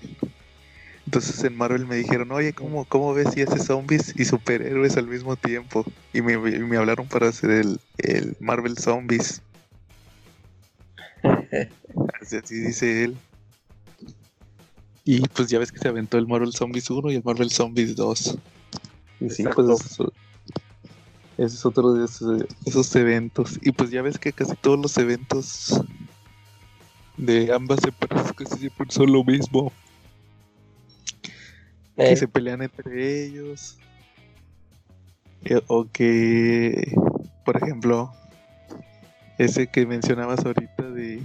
[1.07, 5.07] Entonces en Marvel me dijeron, oye, ¿cómo, cómo ves si haces zombies y superhéroes al
[5.07, 5.85] mismo tiempo?
[6.11, 9.41] Y me, y me hablaron para hacer el, el Marvel Zombies.
[12.21, 13.17] Así, así dice él.
[15.05, 17.95] Y pues ya ves que se aventó el Marvel Zombies 1 y el Marvel Zombies
[17.95, 18.37] 2.
[19.21, 19.63] Y sí, Exacto.
[19.63, 20.13] pues eso,
[21.37, 23.57] ese es otro de esos, esos eventos.
[23.61, 25.81] Y pues ya ves que casi todos los eventos
[27.15, 29.71] de ambas empresas casi siempre son lo mismo.
[31.97, 33.77] Eh, Que se pelean entre ellos.
[35.45, 36.95] Eh, O que,
[37.45, 38.11] por ejemplo,
[39.37, 41.21] ese que mencionabas ahorita de,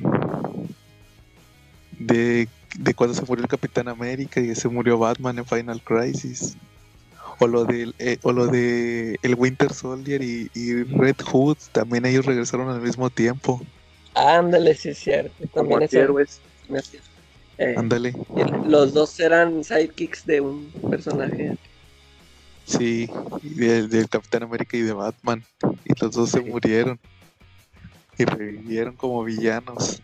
[1.99, 2.49] de,
[2.79, 6.57] de cuando se murió el Capitán América y se murió Batman en Final Crisis.
[7.39, 12.05] O lo del eh, o lo de el Winter Soldier y, y Red Hood, también
[12.07, 13.61] ellos regresaron al mismo tiempo.
[14.15, 15.33] ándale, sí es cierto.
[15.51, 16.41] Como También ese- héroes.
[17.63, 18.15] Eh, Ándale.
[18.67, 21.57] los dos eran sidekicks de un personaje.
[22.65, 23.09] Sí,
[23.43, 25.45] del, del Capitán América y de Batman.
[25.85, 26.99] Y los dos se murieron.
[28.19, 30.03] Y revivieron como villanos.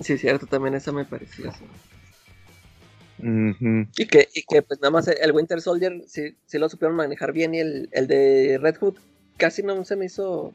[0.00, 1.64] Sí, cierto, también esa me parecía así.
[3.18, 7.32] Y que, y que pues nada más el Winter Soldier sí, sí lo supieron manejar
[7.32, 8.96] bien y el, el de Red Hood
[9.38, 10.52] casi no se me hizo,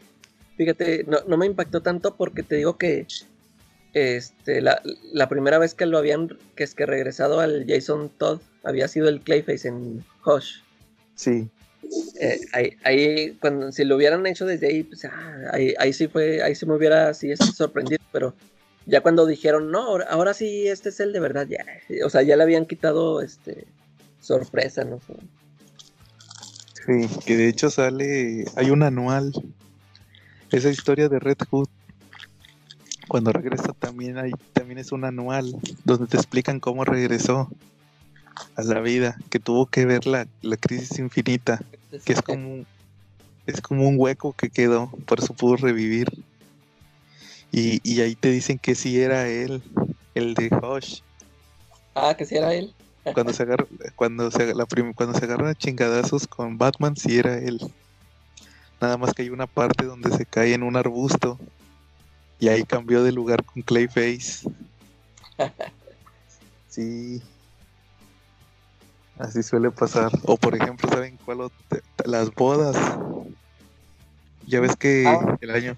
[0.58, 3.08] fíjate, no, no me impactó tanto porque te digo que
[3.94, 4.82] este, la,
[5.14, 9.10] la primera vez que lo habían, que es que regresado al Jason Todd había sido
[9.10, 10.62] el Clayface en Hush.
[11.16, 11.50] Sí,
[12.20, 16.08] Eh, ahí, ahí, cuando si lo hubieran hecho desde ahí, pues ah, ahí, ahí sí
[16.08, 18.34] fue, ahí sí me hubiera así sorprendido, pero
[18.86, 21.66] ya cuando dijeron, no, ahora, ahora sí este es el de verdad, ya,
[22.06, 23.68] o sea, ya le habían quitado este
[24.22, 25.00] sorpresa, no
[26.86, 29.34] sí, que de hecho sale, hay un anual,
[30.52, 31.68] esa historia de Red Hood,
[33.12, 35.52] cuando regresa también hay, también es un anual,
[35.84, 37.50] donde te explican cómo regresó
[38.56, 41.60] a la vida, que tuvo que ver la, la crisis infinita,
[42.06, 42.68] que es como, un-
[43.46, 46.08] es como un hueco que quedó, por eso pudo revivir.
[47.52, 49.62] Y, y ahí te dicen que sí era él,
[50.16, 51.02] el de Hush.
[51.94, 52.74] Ah, que sí era él.
[53.14, 57.18] Cuando se agarra, cuando se, la prim- cuando se agarran a chingadazos con Batman, sí
[57.18, 57.60] era él.
[58.80, 61.38] Nada más que hay una parte donde se cae en un arbusto.
[62.42, 64.50] Y ahí cambió de lugar con Clayface.
[66.68, 67.22] Sí.
[69.20, 70.10] Así suele pasar.
[70.24, 71.52] O por ejemplo, ¿saben cuál?
[72.06, 72.78] Las bodas.
[74.48, 75.38] Ya ves que Ah.
[75.42, 75.78] el año,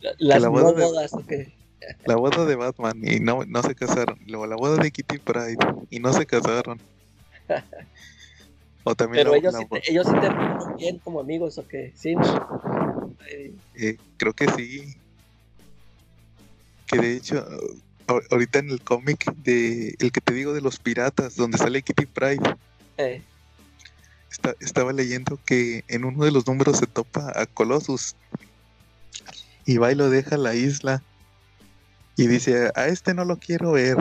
[0.00, 1.32] La- Las la boda de- bodas, ok.
[2.06, 4.20] la boda de Batman y no, no se casaron.
[4.28, 5.56] Luego la boda de Kitty Pride
[5.90, 6.80] y no se casaron.
[8.84, 11.74] O también Pero la- ellos, la sí te- ellos sí terminaron bien como amigos, ok.
[11.96, 13.16] Sí, ¿no?
[13.28, 14.94] Eh, Eh, creo que sí.
[16.90, 17.46] Que de hecho,
[18.06, 21.82] ahor- ahorita en el cómic de el que te digo de los piratas, donde sale
[21.82, 22.56] Kitty Pride,
[22.96, 23.22] eh,
[24.30, 28.16] está- estaba leyendo que en uno de los números se topa a Colossus
[29.64, 31.04] y va y lo deja a la isla
[32.16, 33.96] y dice, a este no lo quiero ver.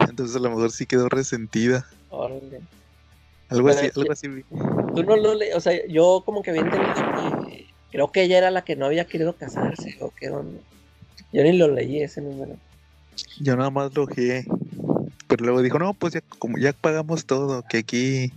[0.00, 1.86] Entonces a lo mejor sí quedó resentida.
[2.10, 2.60] órale.
[3.48, 4.28] Algo Pero así, es algo así.
[4.94, 8.38] Tú no lo le, o sea, yo como que había entendido que creo que ella
[8.38, 10.60] era la que no había querido casarse, o qué onda.
[11.32, 12.56] Yo ni lo leí ese número.
[13.40, 14.46] Yo nada más lo ojeé.
[15.28, 18.32] Pero luego dijo, no, pues ya como ya pagamos todo, que aquí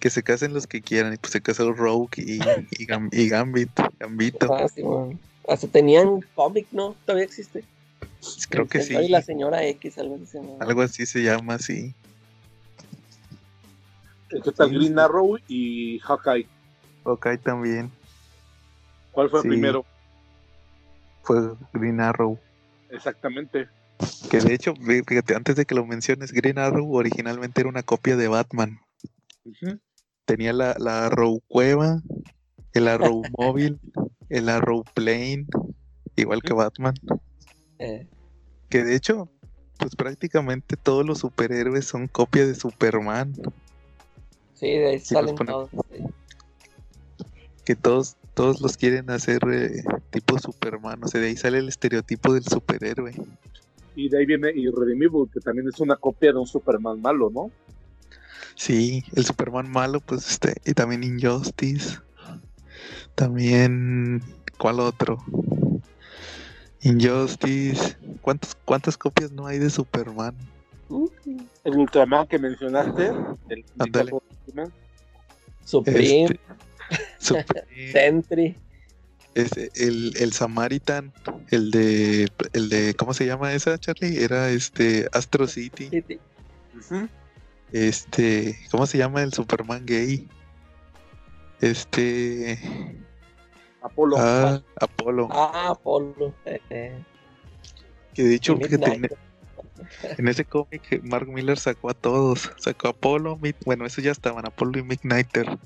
[0.00, 1.12] que se casen los que quieran.
[1.12, 4.52] Y pues se casó Rogue y, y, Gam- y Gambit, Gambito.
[4.52, 5.18] Ah, sí, bueno.
[5.46, 6.96] Hasta tenían cómic, ¿no?
[7.04, 7.64] Todavía existe.
[8.48, 8.94] Creo El que sí.
[8.96, 10.56] Y la señora X, algo así se llamaba.
[10.64, 11.94] Algo así se llama así.
[14.30, 14.98] ¿Qué tal Sí, Green sí.
[15.00, 16.46] Arrow y Hawkeye?
[17.04, 17.90] Ok, también.
[19.12, 19.48] ¿Cuál fue Sí.
[19.48, 19.84] primero?
[21.24, 22.38] Fue Green Arrow.
[22.90, 23.68] Exactamente.
[24.30, 28.16] Que de hecho, fíjate, antes de que lo menciones, Green Arrow originalmente era una copia
[28.16, 28.78] de Batman.
[30.24, 32.00] Tenía la, la Arrow Cueva,
[32.72, 33.80] el Arrow Móvil,
[34.28, 35.46] el Arrow Plane,
[36.16, 36.94] igual que Batman.
[37.78, 38.06] Eh,
[38.68, 39.28] Que de hecho,
[39.78, 43.34] pues prácticamente todos los superhéroes son copia de Superman.
[44.54, 45.70] sí, de ahí salen todos.
[45.90, 46.04] sí.
[47.64, 51.02] Que todos, todos los quieren hacer eh, tipo Superman.
[51.02, 53.14] O sea, de ahí sale el estereotipo del superhéroe.
[53.96, 57.50] Y de ahí viene Irredimible, que también es una copia de un Superman malo, ¿no?
[58.56, 61.98] Sí, el Superman malo, pues este, y también Injustice.
[63.14, 64.22] También,
[64.58, 65.18] ¿cuál otro?
[66.82, 67.96] Injustice.
[68.20, 70.36] ¿Cuántas, ¿Cuántas copias no hay de Superman?
[70.88, 71.08] Uh,
[71.64, 73.12] El Ultraman que mencionaste,
[73.48, 73.64] el.
[73.78, 74.72] Ultraman,
[75.64, 76.40] Supreme, Este,
[77.92, 78.56] Sentry.
[79.34, 81.12] este, el, el Samaritan,
[81.50, 84.22] el de, el de, ¿cómo se llama esa, Charlie?
[84.22, 85.90] Era este Astro City.
[87.72, 90.28] Este, ¿cómo se llama el Superman gay?
[91.60, 92.58] Este,
[93.82, 94.16] Apolo.
[94.18, 95.28] ah, Apolo.
[95.32, 96.34] Ah, Apolo.
[96.44, 97.02] eh,
[98.12, 99.00] Que de hecho, fíjate,
[100.18, 102.52] en, ese cómic Mark Miller sacó a todos.
[102.58, 105.58] Sacó a Apolo, Mid- bueno, esos ya estaban, Apolo y Midnighter.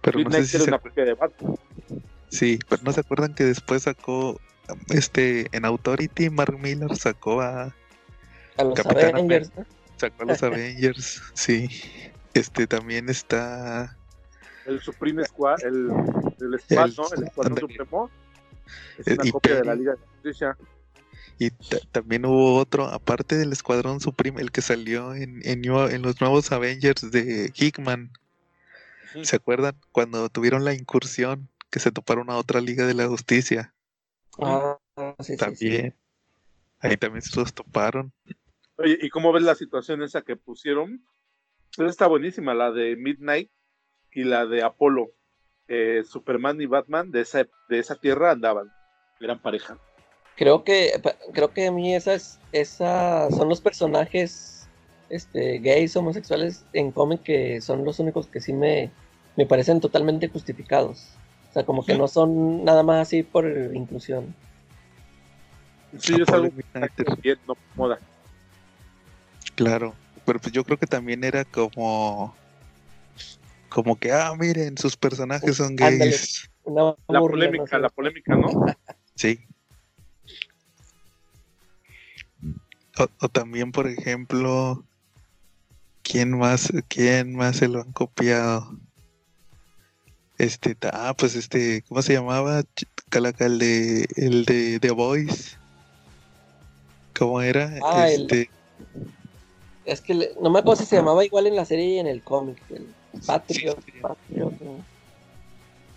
[0.00, 1.56] Pero no sé si era se, una copia de Batman.
[2.28, 4.40] sí, pero no se acuerdan que después sacó
[4.88, 7.74] este en Authority Mark Miller sacó a
[8.56, 9.50] A los Capitán Avengers.
[9.56, 9.66] ¿no?
[9.96, 11.68] sacó a los Avengers, sí.
[12.34, 13.96] Este también está
[14.64, 15.90] El Supreme Squad, el,
[16.40, 17.04] el Squad, El- ¿no?
[17.16, 17.58] El Escuadrón.
[17.60, 18.10] Supremo.
[18.98, 20.56] Es Eh, una y copia de la Liga de Justicia.
[21.38, 26.02] y ta- también hubo otro, aparte del Escuadrón Supreme, el que salió en, en, en
[26.02, 28.10] los nuevos Avengers de Hickman.
[29.22, 29.78] ¿Se acuerdan?
[29.92, 33.74] Cuando tuvieron la incursión que se toparon a otra Liga de la Justicia.
[34.38, 35.36] Ah, sí, sí, sí.
[35.36, 35.96] también.
[36.80, 38.12] Ahí también se los toparon.
[38.76, 41.06] Oye, ¿y cómo ves la situación esa que pusieron?
[41.72, 43.50] Esa está buenísima, la de Midnight
[44.10, 45.12] y la de Apolo.
[45.68, 48.70] Eh, Superman y Batman de esa, de esa tierra andaban.
[49.20, 49.78] Eran pareja.
[50.36, 51.00] Creo que
[51.32, 54.68] creo que a mí esas esas son los personajes
[55.08, 58.90] este gays homosexuales en cómic que son los únicos que sí me,
[59.36, 61.08] me parecen totalmente justificados.
[61.50, 61.98] O sea, como que Sí.
[61.98, 64.34] no son nada más así por inclusión.
[65.98, 67.98] Sí, es Apolo algo bien, no moda.
[69.54, 72.34] Claro, pero pues yo creo que también era como
[73.68, 75.98] como que ah, miren, sus personajes son Ándale.
[76.10, 76.48] gays.
[76.64, 77.78] Una La polémica, no sé.
[77.80, 78.48] la polémica, ¿no?
[79.14, 79.44] Sí.
[82.98, 84.82] O, o también, por ejemplo,
[86.02, 88.78] ¿quién más quién más se lo han copiado?
[90.38, 92.62] Este, ah, pues este, ¿cómo se llamaba?
[93.10, 95.56] Calaca, el de el de The Voice.
[97.14, 97.78] ¿Cómo era?
[97.82, 98.50] Ah, el- este,
[99.84, 102.06] Es que le- no me acuerdo si se llamaba igual en la serie y en
[102.06, 102.62] el cómic.
[102.70, 102.94] El
[103.26, 104.00] Patriot, Sí, sí.
[104.00, 104.86] Patriot, ¿no?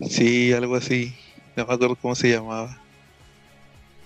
[0.08, 1.16] Sí, algo así.
[1.56, 2.82] No me acuerdo cómo se llamaba.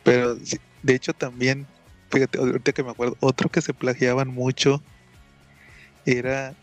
[0.04, 1.66] Pero de hecho también,
[2.10, 4.82] fíjate, ahorita que me acuerdo, otro que se plagiaban mucho
[6.04, 6.54] era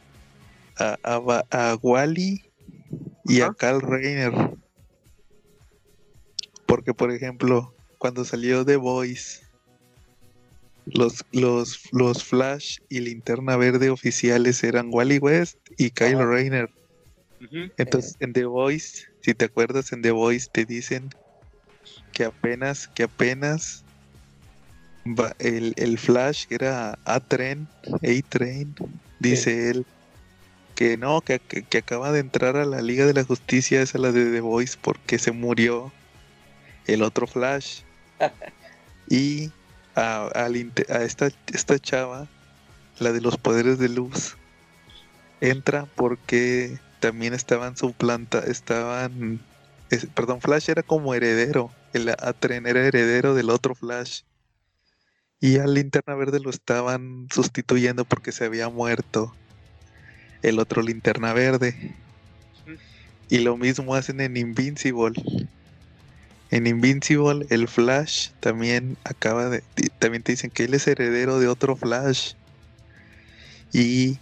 [0.77, 2.46] a, a, a Wally
[3.27, 3.51] y a.
[3.53, 4.33] Carl Reiner.
[6.65, 9.47] Porque, por ejemplo, cuando salió The Voice,
[10.85, 16.17] los, los, los Flash y Linterna Verde oficiales eran Wally West y Kyle.
[16.17, 16.69] Rayner.
[17.77, 21.09] Entonces, en The Voice, si te acuerdas, en The Voice te dicen
[22.13, 23.83] que apenas, que apenas
[25.39, 27.67] el, el Flash, era A-Train,
[28.01, 28.75] A-Train,
[29.19, 29.85] dice él,
[30.77, 33.97] que no, que, que- que acaba de entrar a la Liga de la Justicia, esa
[33.97, 35.91] la de The Voice, porque se murió
[36.85, 37.81] el otro Flash.
[39.09, 39.51] y
[39.95, 42.27] a, inte- a esta, esta chava,
[42.99, 44.37] la de los poderes de luz,
[45.41, 49.39] entra porque también estaban suplanta, estaban,
[49.89, 54.21] es- perdón, Flash era como heredero, el Atren era heredero del otro Flash.
[55.39, 59.35] Y al Linterna Verde lo estaban sustituyendo porque se había muerto
[60.41, 61.95] el otro Linterna Verde.
[63.29, 65.21] Y lo mismo hacen en Invincible.
[66.49, 69.63] En Invincible, el Flash también acaba de.
[69.99, 72.33] También te dicen que él es heredero de otro Flash.
[73.73, 74.17] Y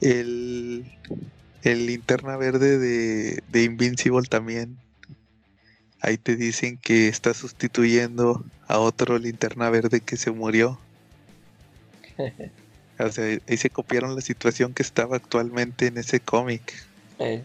[0.00, 0.84] el.
[1.62, 4.76] El linterna verde de, de Invincible también.
[6.00, 10.78] Ahí te dicen que está sustituyendo a otro linterna verde que se murió.
[12.98, 16.72] O sea, ahí se copiaron la situación que estaba actualmente en ese cómic.
[17.18, 17.44] Eh,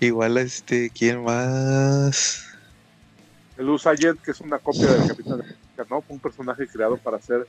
[0.00, 2.42] Igual, este, ¿quién más?
[3.56, 6.02] El Usayed, que es una copia del Capitán América, ¿no?
[6.08, 7.46] Un personaje creado para ser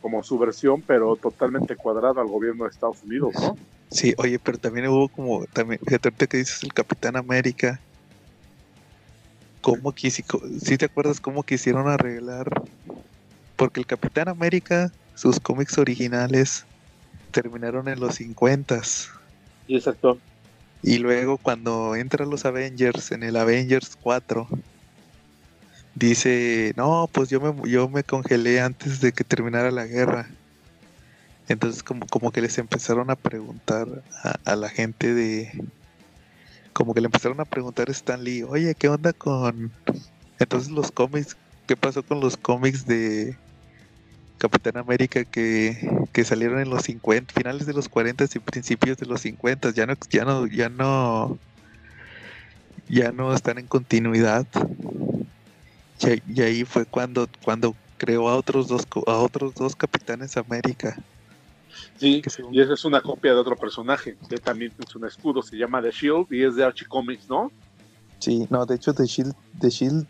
[0.00, 3.58] como su versión, pero totalmente cuadrado al gobierno de Estados Unidos, ¿no?
[3.90, 7.82] Sí, oye, pero también hubo como, también, fíjate ahorita que dices el Capitán América.
[9.60, 12.46] ¿Cómo quisi, co- sí te acuerdas cómo quisieron arreglar?
[13.56, 16.64] Porque el Capitán América, sus cómics originales,
[17.30, 19.08] terminaron en los 50s.
[19.66, 20.18] Y exacto.
[20.82, 24.46] Y luego cuando entran los Avengers, en el Avengers 4,
[25.94, 30.28] dice, no, pues yo me, yo me congelé antes de que terminara la guerra.
[31.48, 35.50] Entonces como, como que les empezaron a preguntar a, a la gente de...
[36.72, 39.70] Como que le empezaron a preguntar a Stan Lee, oye, ¿qué onda con...
[40.38, 41.36] Entonces los cómics
[41.66, 43.36] qué pasó con los cómics de
[44.38, 49.06] Capitán América que, que salieron en los 50, finales de los 40 y principios de
[49.06, 49.70] los 50?
[49.70, 51.38] Ya no, ya no, ya no,
[52.88, 54.46] ya no están en continuidad.
[56.00, 60.96] Y, y ahí fue cuando, cuando creó a otros dos, a otros dos Capitanes América.
[61.98, 62.22] Sí,
[62.52, 65.80] y esa es una copia de otro personaje que también es un escudo, se llama
[65.80, 67.50] The Shield y es de Archie Comics, ¿no?
[68.18, 70.06] Sí, no, de hecho The Shield, The Shield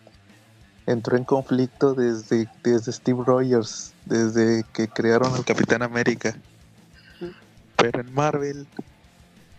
[0.86, 6.36] entró en conflicto desde, desde Steve Rogers, desde que crearon al Capitán América.
[7.76, 8.66] Pero en Marvel,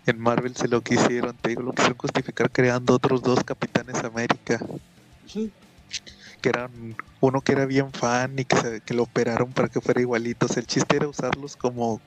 [0.05, 4.59] en Marvel se lo quisieron, te digo, lo quisieron justificar creando otros dos Capitanes América,
[6.41, 9.81] que eran uno que era bien fan y que, se- que lo operaron para que
[9.81, 10.55] fuera igualitos.
[10.57, 11.99] El chiste era usarlos como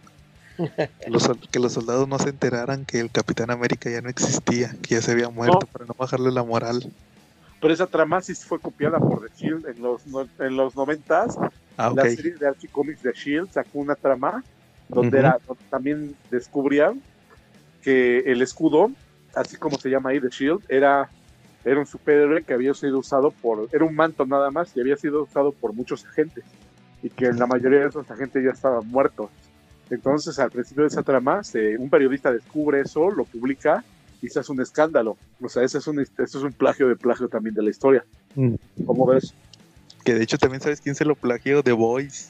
[0.56, 4.74] que los, que los soldados no se enteraran que el Capitán América ya no existía,
[4.82, 5.66] que ya se había muerto, No.
[5.72, 6.92] para no bajarle la moral.
[7.60, 10.04] Pero esa trama sí fue copiada por The Shield en los,
[10.38, 11.36] en los 90s.
[11.76, 11.98] Ah, ok.
[11.98, 14.44] La serie de Archie Comics The Shield sacó una trama
[14.88, 15.16] donde, Ujú.
[15.18, 17.02] era, donde también descubrían
[17.80, 18.90] que el escudo,
[19.34, 21.10] así como se llama ahí The Shield, era,
[21.64, 24.96] era un superhéroe que había sido usado por, era un manto nada más y había
[24.96, 26.44] sido usado por muchos agentes
[27.02, 29.30] y que la mayoría de esos agentes ya estaban muertos.
[29.90, 33.84] Entonces al principio de esa trama, se- un periodista descubre eso, lo publica
[34.26, 35.16] hace un escándalo.
[35.40, 38.04] O sea, ese es un, ese es un plagio de plagio también de la historia.
[38.34, 38.54] Mm.
[38.86, 39.32] ¿Cómo ves?
[40.04, 42.26] Que de hecho también sabes quién se lo plagió, The Voice.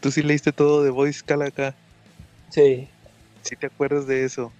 [0.00, 1.74] Tú sí leíste todo The Voice, Calaca.
[2.50, 2.88] Sí,
[3.42, 4.52] ¿Sí te acuerdas de eso?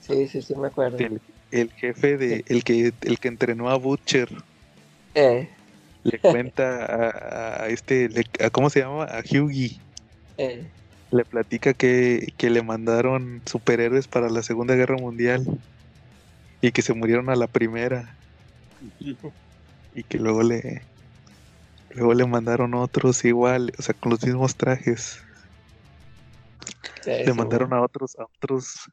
[0.00, 0.96] sí, sí, sí, me acuerdo.
[0.98, 4.28] El, el jefe de, el que, el que entrenó a Butcher,
[5.14, 5.48] Eh,
[6.04, 9.04] le cuenta a, a este, le- a- ¿cómo se llama?
[9.04, 9.78] A Hughie.
[10.36, 10.70] eh,
[11.10, 15.46] Le platica que, que le mandaron superhéroes para la Segunda Guerra Mundial
[16.60, 18.14] y que se murieron a la primera
[19.94, 20.82] y que luego le
[21.94, 25.20] luego le mandaron otros igual, o sea, con los mismos trajes.
[27.06, 28.90] le mandaron a otros, a otros,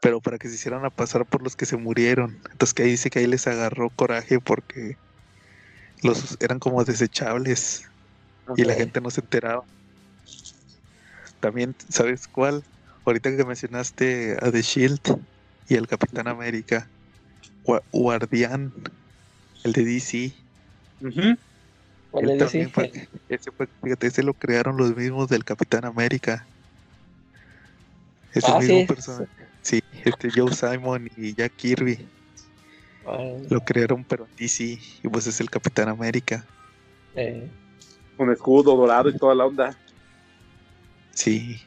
[0.00, 2.38] pero para que se hicieran a pasar por los que se murieron.
[2.52, 4.96] Entonces que ahí dice que ahí les agarró coraje porque
[6.02, 7.88] los eran como desechables
[8.56, 9.64] y la gente no se enteraba.
[11.44, 12.62] También, ¿sabes cuál?
[13.04, 14.98] Ahorita que mencionaste a The Shield
[15.68, 16.90] y el Capitán América,
[17.62, 18.72] Gua- Guardián,
[19.62, 20.34] el de DC.
[21.00, 21.36] Ujú.
[22.10, 22.38] ¿Cuál
[22.72, 26.48] fue- ese fue, fíjate, ese lo crearon los mismos del Capitán América.
[28.32, 28.86] Ese Ah, mismo sí.
[28.86, 29.48] personaje.
[29.62, 32.08] Sí, este Joe Simon y Jack Kirby
[33.50, 36.48] lo crearon, pero en DC, y pues es el Capitán América.
[37.14, 37.50] eh,
[38.16, 39.78] Un escudo dorado y toda la onda.
[41.14, 41.60] Sí,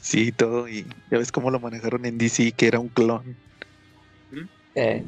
[0.00, 0.68] sí, todo.
[0.68, 3.36] Y ya ves cómo lo manejaron en DC, que era un clon.
[4.74, 5.04] eh,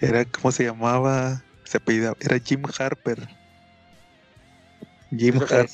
[0.00, 1.42] Era, ¿cómo se llamaba?
[1.64, 3.28] Se apellidaba, era Jim Harper.
[5.16, 5.36] Jim.
[5.36, 5.68] Harper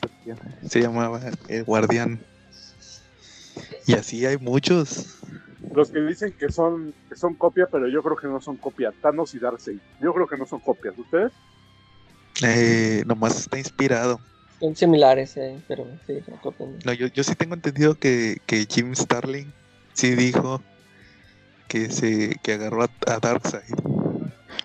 [0.68, 2.20] se llamaba el guardián.
[3.86, 5.18] Y así hay muchos.
[5.74, 8.93] Los que dicen que son, que son copia, pero yo creo que no son copia.
[9.01, 9.78] Thanos y Darkseid.
[10.01, 10.95] Yo creo que no son copias.
[10.99, 11.32] ¿Ustedes?
[12.43, 14.20] Eh, nomás está inspirado.
[14.61, 16.18] Son similares, eh, pero sí.
[16.84, 19.52] No, yo, yo sí tengo entendido que, que Jim Starling
[19.94, 20.62] sí dijo
[21.68, 23.74] que se que agarró a, a Darkseid.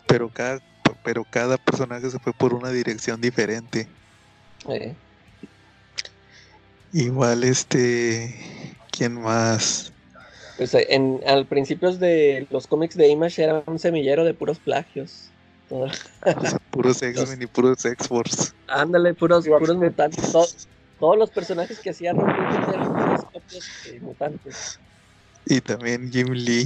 [0.08, 0.60] Pero cada,
[1.04, 3.88] pero cada personaje se fue por una dirección diferente.
[4.70, 4.94] Eh,
[6.94, 8.36] Igual este.
[8.92, 9.92] ¿Quién más?
[10.58, 14.60] pues eh, en, al principios de los cómics de Image era un semillero de puros
[14.60, 15.30] plagios.
[16.72, 18.52] Puros X-Men y puros X-Force.
[18.68, 20.32] Ándale, puros, puros mutantes.
[20.32, 20.46] To-
[21.00, 24.80] todos los personajes que hacía Ron Peters eran puras copias de mutantes.
[25.46, 26.66] Y también Jim Lee.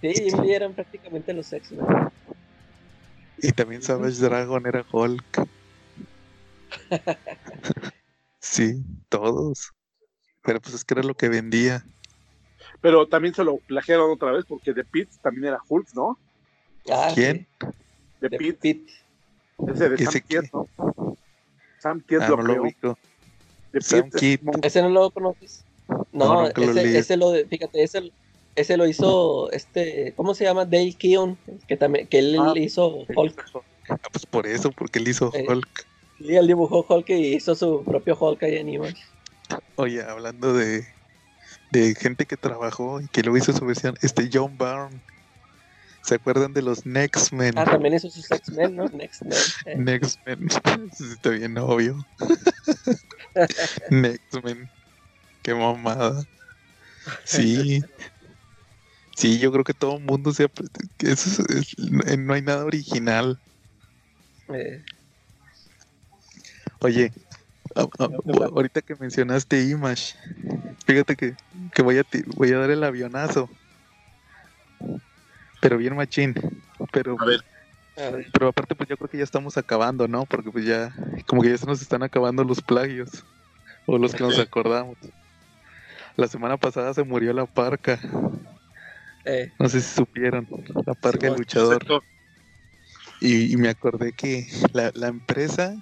[0.00, 1.86] Sí, Jim Lee eran prácticamente los X-Men.
[3.38, 5.48] y también Savage Dragon era Hulk.
[8.40, 9.70] sí, todos.
[10.42, 11.84] Pero pues es que era lo que vendía.
[12.80, 16.18] Pero también se lo plagiaron otra vez porque The Pit también era Hulk, ¿no?
[16.92, 17.46] Ah, ¿Quién?
[17.60, 17.66] Sí,
[18.20, 18.92] de Pit, Pete.
[19.72, 20.22] ese de ¿Ese Sam?
[20.28, 20.68] Kidd, ¿no?
[21.78, 22.98] Sam Kidd Ah, lo no lo ubico.
[23.80, 24.40] Sam Kidd.
[24.44, 25.64] como- ¿Ese no lo conoces?
[26.12, 28.12] No, nunca lo ese, ese lo, de- fíjate, ese,
[28.56, 30.64] ese lo hizo, este, ¿cómo se llama?
[30.64, 33.44] Dale Keown, que también, que él Ah, hizo Hulk.
[33.88, 35.46] Ah, pues por eso, porque él hizo Eh.
[35.48, 35.86] Hulk.
[36.18, 39.02] Sí, él dibujó Hulk y hizo su propio Hulk ahí en Image.
[39.76, 40.84] Oye, hablando de,
[41.70, 45.00] de gente que trabajó y que luego hizo su versión, este John Byrne.
[46.02, 47.58] ¿Se acuerdan de los Next Men?
[47.58, 48.88] Ah, también hizo sus X-Men, ¿no?
[48.88, 49.38] Next Men.
[49.66, 49.76] eh.
[49.78, 50.48] Next Men.
[50.98, 51.96] Está bien obvio.
[53.90, 54.70] Next Men.
[55.42, 56.24] Qué mamada.
[57.24, 57.80] Sí.
[59.16, 60.48] Sí, yo creo que todo el mundo se...
[60.96, 63.40] que Eso es- es- no hay nada original.
[64.48, 64.82] Eh,
[66.80, 67.12] Oye,
[67.74, 70.14] a- a- ahorita que mencionaste Image,
[70.86, 71.34] fíjate que,
[71.72, 72.04] que voy, a
[72.34, 73.50] voy a dar el avionazo.
[75.60, 76.34] Pero bien machín.
[76.92, 77.40] Pero, A ver.
[77.96, 80.24] a ver, pero aparte, pues yo creo que ya estamos acabando, ¿no?
[80.24, 80.94] Porque pues ya,
[81.26, 83.24] como que ya se nos están acabando los plagios.
[83.86, 84.96] O los que nos acordamos.
[86.16, 87.98] La semana pasada se murió la parca.
[89.24, 90.46] eh, No sé si supieron.
[90.86, 91.38] La parca el Simón.
[91.38, 92.04] luchador.
[93.20, 95.74] Y, y me acordé que la, la empresa,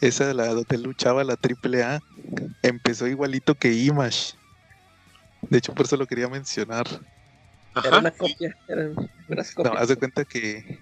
[0.00, 2.00] esa la donde luchaba la AAA,
[2.62, 4.34] empezó igualito que Image.
[5.42, 6.86] De hecho, por eso lo quería mencionar.
[7.84, 8.56] Era una copia.
[8.68, 8.94] Eran
[9.28, 9.82] unas No, copias.
[9.82, 10.78] haz de cuenta que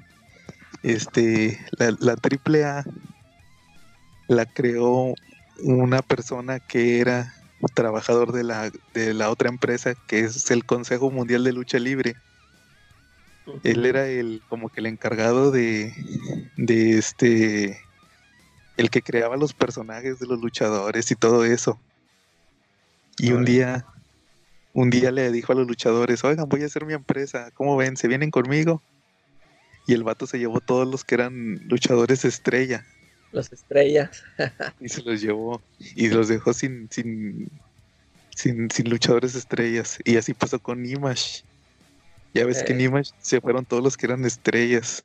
[0.83, 2.85] este la, la AAA
[4.29, 5.15] la creó
[5.63, 7.35] una persona que era
[7.75, 12.17] trabajador de la, de la otra empresa, que es el Consejo Mundial de Lucha Libre.
[13.65, 15.93] Él era el como que el encargado de
[16.57, 17.81] de este
[18.77, 21.79] el que creaba los personajes de los luchadores y todo eso
[23.19, 23.85] y un día
[24.73, 27.97] un día le dijo a los luchadores oigan voy a hacer mi empresa cómo ven
[27.97, 28.83] se vienen conmigo
[29.87, 32.87] y el vato se llevó todos los que eran luchadores estrella.
[33.33, 34.23] Las estrellas.
[34.81, 37.51] y se los llevó y los dejó sin sin
[38.37, 39.99] sin, sin luchadores estrellas.
[40.05, 41.43] Y así pasó con Image.
[42.33, 42.85] Ya ves que en Eh.
[42.85, 45.03] Image se fueron todos los que eran estrellas.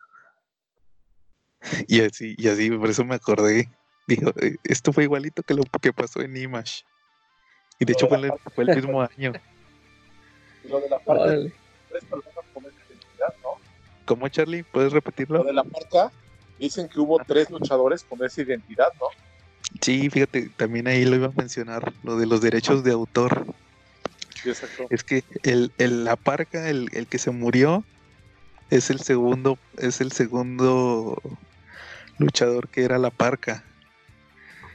[1.88, 3.70] Y así y así por eso me acordé.
[4.08, 6.84] Dijo "Eh, esto fue igualito que lo que pasó en Image
[7.80, 9.34] y de hecho fue el, fue el mismo año
[10.66, 11.54] Y Lo de la Órale.
[11.90, 13.50] tres personas con esa identidad, ¿no?
[14.06, 14.64] ¿cómo Charlie?
[14.64, 15.44] ¿puedes Lo repetirlo?
[15.44, 16.12] de la marca,
[16.60, 19.08] dicen que hubo tres luchadores con esa identidad, ¿no?
[19.82, 23.46] sí fíjate también ahí lo iba a mencionar lo de los derechos de autor
[24.42, 24.86] Sí, exacto.
[24.92, 27.84] Es que el, el- la parca, el, el que se murió,
[28.70, 31.20] es el segundo, es el segundo
[32.20, 33.64] luchador que era la parca.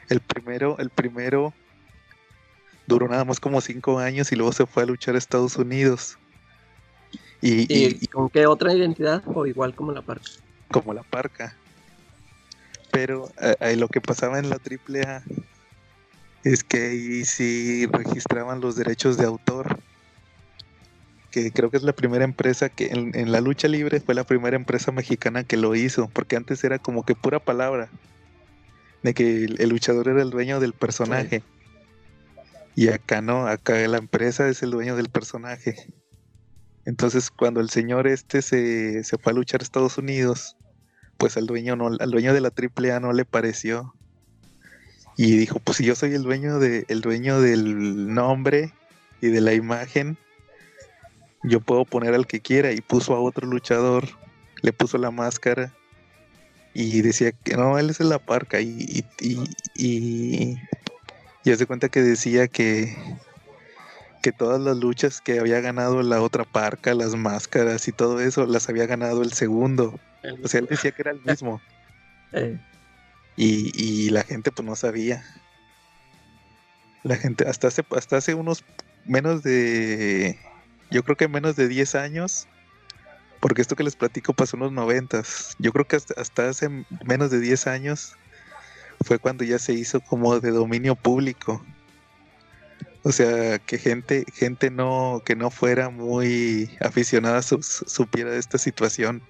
[0.08, 1.54] El primero, el primero
[2.90, 6.18] duró nada más como cinco años y luego se fue a luchar a Estados Unidos.
[7.40, 9.22] Y, y- ¿Y y con qué otra identidad?
[9.26, 10.28] O igual como la parca.
[10.70, 11.56] como la parca.
[12.92, 15.22] Pero eh, eh, lo que pasaba en la AAA
[16.44, 19.78] es que ahí sí registraban los derechos de autor.
[21.30, 24.24] Que creo que es la primera empresa que en, en la lucha libre fue la
[24.24, 27.88] primera empresa mexicana que lo hizo, porque antes era como que pura palabra
[29.02, 31.42] de que el, el luchador era el dueño del personaje.
[32.74, 35.76] Y acá no, acá la empresa es el dueño del personaje.
[36.84, 40.56] Entonces, cuando el señor este se, se fue a luchar a Estados Unidos,
[41.18, 43.94] pues al dueño no, al dueño de la AAA no le pareció.
[45.16, 48.72] Y dijo, pues si yo soy el dueño de, el dueño del nombre
[49.20, 50.16] y de la imagen,
[51.42, 52.72] yo puedo poner al que quiera.
[52.72, 54.08] Y puso a otro luchador,
[54.62, 55.74] le puso la máscara
[56.72, 58.60] y decía que no, él es la parca.
[58.60, 59.04] Y,
[59.74, 60.56] y,
[61.44, 62.96] y hace cuenta que decía que,
[64.22, 68.46] que todas las luchas que había ganado la otra parca, las máscaras y todo eso,
[68.46, 69.98] las había ganado el segundo.
[70.42, 71.60] O sea, él decía que era el mismo.
[72.32, 72.60] Eh,
[73.36, 75.24] Y, y la gente pues no sabía.
[77.02, 78.62] La gente, hasta hace, hasta hace unos
[79.04, 80.38] menos de,
[80.90, 82.46] yo creo que menos de 10 años,
[83.40, 85.56] porque esto que les platico pasó en los noventas.
[85.58, 86.68] Yo creo que hasta, hasta hace
[87.04, 88.16] menos de 10 años
[89.02, 91.64] fue cuando ya se hizo como de dominio público.
[93.02, 98.38] O sea, que gente, gente no, que no fuera muy aficionada su- su- supiera de
[98.38, 99.22] esta situación.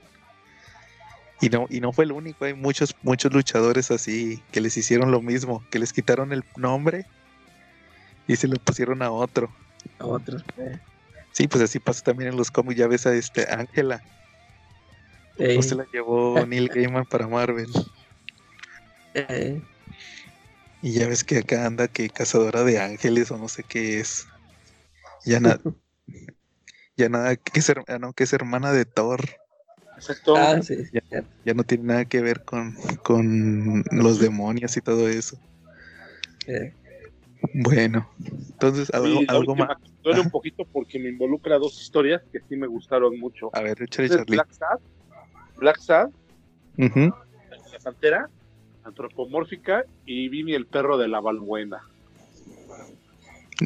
[1.40, 5.10] Y no, y no fue el único, hay muchos, muchos luchadores así que les hicieron
[5.10, 7.06] lo mismo, que les quitaron el nombre
[8.26, 9.50] y se lo pusieron a otro.
[9.98, 10.42] a otros.
[10.58, 10.78] eh.
[11.32, 14.02] Sí, pues así pasa también en los cómics, ya ves a este Ángela,
[15.56, 17.68] no se la llevó Neil Gaiman para Marvel.
[19.14, 19.62] Eh,
[20.82, 24.26] Y ya ves que acá anda que cazadora de ángeles o no sé qué es.
[25.24, 25.60] Ya nada,
[26.96, 29.20] ya nada, que es, her- ah, no, que es hermana de Thor.
[29.96, 30.36] Exacto.
[30.36, 30.76] ah, sí.
[30.92, 31.24] Ya.
[31.44, 35.38] Ya no tiene nada que ver con, con los demonios y todo eso.
[36.46, 36.72] Eh,
[37.54, 39.70] Bueno, entonces algo, la algo más.
[40.02, 43.50] duele un poquito porque me involucra dos historias que sí me gustaron mucho.
[43.52, 44.24] A ver, Charlie.
[44.36, 44.78] Black Sad,
[45.56, 46.10] Black Sad,
[46.78, 47.10] Ujú.
[47.72, 48.30] la pantera,
[48.90, 51.82] antropomórfica y Vini el perro de la Balbuena.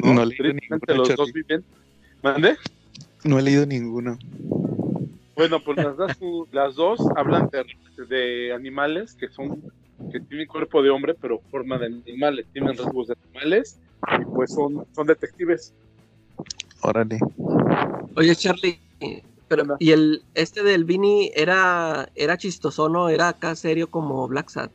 [0.03, 1.65] No, Tristemente los dos viven.
[2.23, 2.57] ¿Mande?
[3.25, 4.19] No he leído ninguno.
[5.37, 6.13] Bueno, pues las dos,
[6.53, 9.63] las dos hablan de, de animales que son
[10.11, 13.79] que tienen cuerpo de hombre pero forma de animales, tienen rasgos de animales
[14.21, 15.73] y pues son, son detectives.
[16.81, 17.19] Órale.
[18.17, 18.79] Oye, Charlie,
[19.49, 19.65] pero.
[19.79, 23.09] ¿y el este del Vini era era chistoso, no?
[23.09, 24.71] Era acá serio como Black Sad.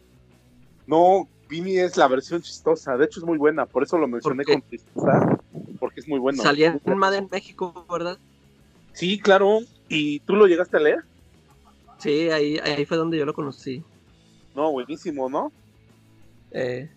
[0.90, 2.98] No, Vini es la versión chistosa.
[2.98, 3.68] De hecho, es muy buena.
[3.68, 5.38] Por eso lo mencioné con tristeza.
[5.80, 6.42] Porque es muy bueno.
[6.42, 8.18] Salía en Mad en México, ¿verdad?
[8.94, 9.60] Sí, claro.
[9.88, 11.04] ¿Y tú lo llegaste a leer?
[12.00, 13.84] Sí, ahí, ahí fue donde yo lo conocí.
[14.56, 15.52] No, buenísimo, ¿no?
[16.50, 16.90] Eh,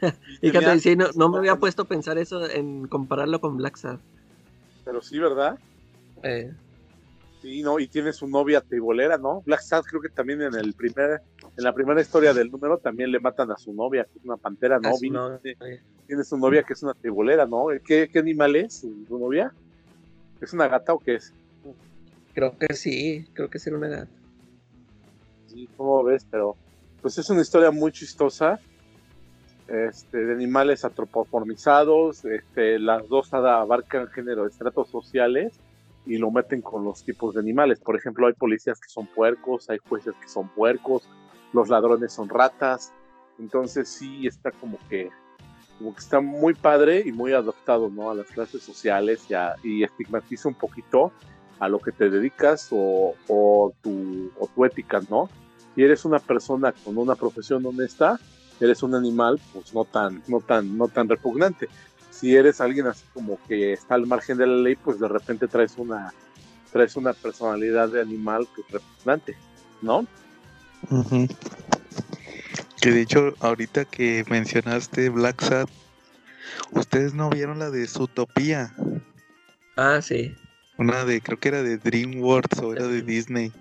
[0.42, 3.76] Y fíjate, sí, no, no me había puesto a pensar eso en compararlo con Black
[3.76, 3.98] Sad.
[4.84, 5.56] Pero sí, ¿verdad?
[6.24, 6.52] Eh,
[7.46, 9.40] Sí, no, y tiene su novia teibolera, ¿no?
[9.42, 11.22] Black Sad creo que también en el primer,
[11.56, 14.36] en la primera historia del número también le matan a su novia, que es una
[14.36, 14.92] pantera, ¿no?
[14.96, 15.38] su novia.
[16.08, 17.66] tiene, su novia que es una teibolera, ¿no?
[17.84, 19.54] ¿Qué, qué animal es su, novia?
[20.40, 21.32] ¿Es una gata o qué es?
[22.34, 24.10] Creo que sí, creo que era una gata.
[25.46, 26.26] Sí, ¿cómo ves?
[26.28, 26.56] Pero,
[27.00, 28.58] pues es una historia muy chistosa,
[29.68, 35.60] este, de animales antropoformizados, este, las dos abarcan género, estratos sociales,
[36.06, 37.80] y lo meten con los tipos de animales.
[37.80, 41.08] Por ejemplo, hay policías que son puercos, hay jueces que son puercos,
[41.52, 42.92] los ladrones son ratas.
[43.38, 45.10] Entonces sí está como que,
[45.78, 48.10] como que está muy padre y muy adaptado ¿no?
[48.10, 51.12] a las clases sociales y, a- y estigmatiza un poquito
[51.58, 55.28] a lo que te dedicas o, o tu, o tu ética, ¿no?
[55.74, 58.18] Si eres una persona con una profesión honesta,
[58.60, 61.68] eres un animal, pues no tan, no tan, no tan repugnante
[62.18, 65.46] si eres alguien así como que está al margen de la ley, pues de repente
[65.48, 66.12] traes una
[66.72, 69.36] traes una personalidad de animal pues repugnante,
[69.82, 70.06] ¿no?
[72.80, 75.68] Que de hecho, ahorita que mencionaste Black Sad,
[76.72, 78.74] ustedes no vieron la de Zootopia,
[79.76, 80.34] Ah, sí.
[80.78, 83.52] una de, creo que era de DreamWorks o era de Disney.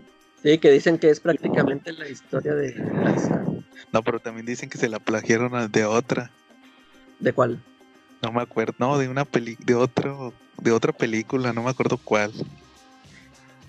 [0.44, 3.48] Sí, que dicen que es prácticamente la historia de Black Sad.
[3.91, 6.32] No, pero también dicen que se la plagiaron de otra.
[7.19, 7.61] ¿De cuál?
[8.22, 11.98] No me acuerdo, no, de una peli, de otro, de otra película, no me acuerdo
[12.04, 12.32] cuál.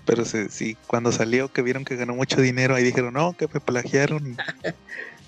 [0.05, 3.47] Pero se- sí, cuando salió que vieron que ganó mucho dinero, ahí dijeron, no, que
[3.53, 4.23] me plagiaron.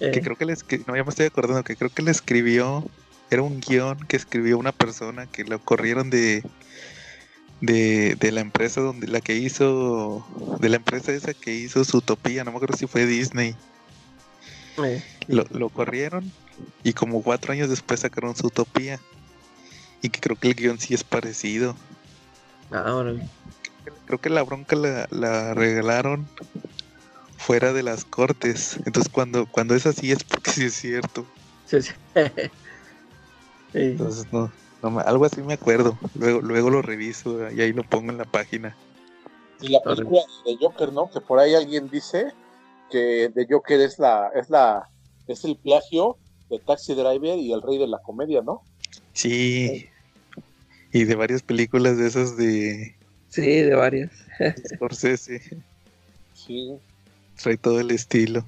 [0.01, 2.11] Eh, Que creo que le escri- no, ya me estoy acordando, que creo que le
[2.11, 2.89] escribió,
[3.29, 6.41] era un guion que escribió una persona que lo corrieron de,
[7.59, 10.25] de, de la empresa donde la que hizo,
[10.61, 13.55] de la empresa esa que hizo su utopía, no me acuerdo si fue Disney.
[14.85, 16.31] eh, Lo, lo corrieron
[16.83, 18.99] y como cuatro años después sacaron su utopía.
[20.01, 21.75] Y que creo que el guion sí es parecido.
[22.71, 23.27] ah, órale.
[24.05, 26.27] Creo que la bronca la, la regalaron
[27.37, 28.77] fuera de las cortes.
[28.85, 31.25] Entonces cuando, cuando es así es porque sí es cierto.
[31.65, 31.91] Sí, sí.
[33.71, 33.79] Sí.
[33.81, 35.95] Entonces no, no me- algo así me acuerdo.
[36.15, 38.75] Luego, luego lo reviso y ahí lo pongo en la página.
[39.61, 41.11] Y la película de Joker, ¿no?
[41.11, 42.33] Que por ahí alguien dice
[42.89, 44.89] que de Joker es la, es la,
[45.27, 46.17] es el plagio
[46.49, 48.61] de Taxi Driver y el rey de la comedia, ¿no?
[49.13, 49.87] Sí.
[50.91, 52.95] Y de varias películas de esas de
[53.29, 54.11] Sí, de varias.
[54.75, 55.41] Scorsese.
[56.33, 56.71] Sí.
[57.41, 58.43] Trae todo el estilo.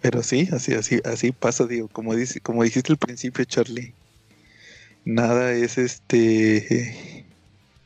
[0.00, 3.94] Pero sí, así, así, así pasa, digo, como dice, como dijiste al principio, Charlie.
[5.04, 7.26] Nada es este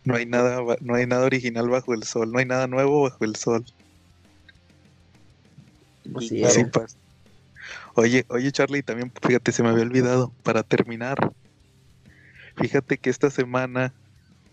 [0.05, 3.25] no hay nada no hay nada original bajo el sol, no hay nada nuevo bajo
[3.25, 3.65] el sol.
[6.17, 6.47] Así Claro.
[6.47, 6.57] es.
[6.57, 6.97] Así pasa.
[7.99, 11.33] Oye, oye Charlie, también fíjate, se me había olvidado, para terminar.
[12.57, 13.93] Fíjate que esta semana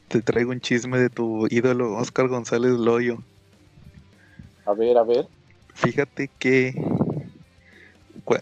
[0.08, 3.20] te traigo un chisme de tu ídolo Oscar González Loyo.
[4.66, 5.28] A ver, a ver.
[5.76, 6.74] Fíjate que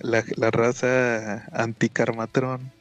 [0.03, 2.71] la, la raza anticarmatrón,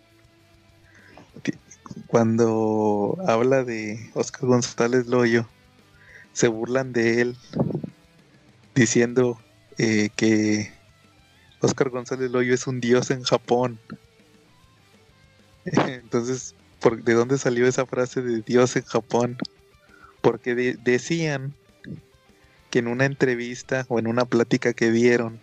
[1.42, 1.58] ti-
[2.06, 5.48] cuando habla de Oscar González Loyo,
[6.32, 7.36] se burlan de él
[8.74, 9.38] diciendo
[9.78, 10.81] eh, que
[11.62, 13.78] Oscar González Loyo es un dios en Japón.
[15.64, 19.36] Entonces, ¿por, ¿de dónde salió esa frase de dios en Japón?
[20.20, 21.54] Porque de- decían
[22.70, 25.40] que en una entrevista o en una plática que dieron,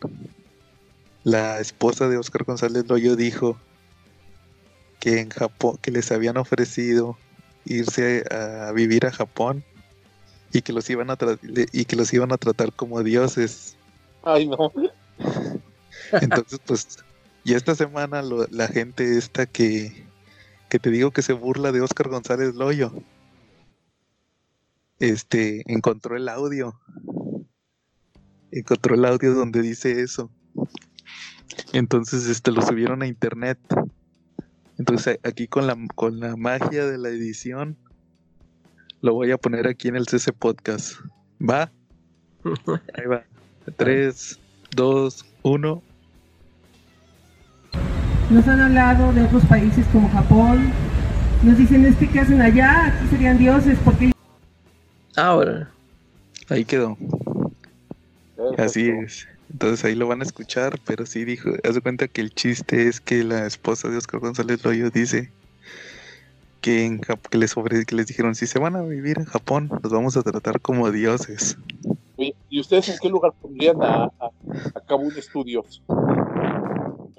[1.24, 3.58] la esposa de Oscar González Loyo dijo
[5.00, 7.18] que en Japón, que les habían ofrecido
[7.66, 9.64] irse a, vivir a Japón
[10.52, 11.18] y que los iban a
[11.72, 13.76] y que los iban a tratar como dioses.
[14.24, 14.74] Ay, no.
[16.22, 16.98] Entonces, pues,
[17.44, 20.06] y esta semana lo- la gente esta que,
[20.70, 22.94] que te digo que se burla de Oscar González Loyo,
[25.00, 26.80] este, encontró el audio.
[28.52, 30.32] Encontró el audio donde dice eso.
[31.74, 33.60] Entonces, este, lo subieron a internet.
[34.78, 37.78] Entonces, aquí con la, con la magia de la edición,
[39.02, 40.94] lo voy a poner aquí en el CC Podcast.
[41.42, 41.72] ¿Va?
[42.96, 43.24] Ahí va.
[43.78, 44.40] 3,
[44.76, 45.84] 2, 1.
[48.30, 50.72] Nos han hablado de otros países como Japón.
[51.44, 52.88] Nos dicen, es que ¿qué hacen allá?
[52.88, 54.12] Aquí serían dioses, porque
[55.16, 55.70] Ahora.
[56.50, 56.98] Ahí quedó.
[58.58, 59.28] Así es.
[59.52, 62.88] Entonces ahí lo van a escuchar, pero sí dijo, haz de cuenta que el chiste
[62.88, 65.32] es que la esposa de Oscar González Loyo dice
[66.62, 69.26] que, en Jap- que, les ofre- que les dijeron, si se van a vivir en
[69.26, 71.58] Japón, los vamos a tratar como dioses.
[72.18, 74.30] ¿Y ustedes en qué lugar pondrían a, a,
[74.76, 75.64] a cabo un estudio?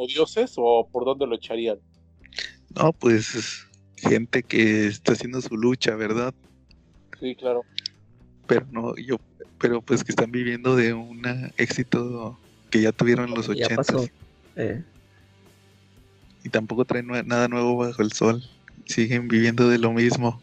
[0.03, 1.79] ¿O dioses o por dónde lo echarían?
[2.75, 3.67] No, pues
[3.99, 6.33] gente que está haciendo su lucha, ¿verdad?
[7.19, 7.67] Sí, claro.
[8.47, 9.17] Pero no, yo,
[9.59, 11.21] pero pues que están viviendo de un
[11.59, 12.41] éxito
[12.71, 14.11] que ya tuvieron en los ochentas.
[14.57, 14.83] Eh,
[16.43, 18.43] y tampoco traen nue- nada nuevo bajo el sol.
[18.87, 20.43] Siguen viviendo de lo mismo.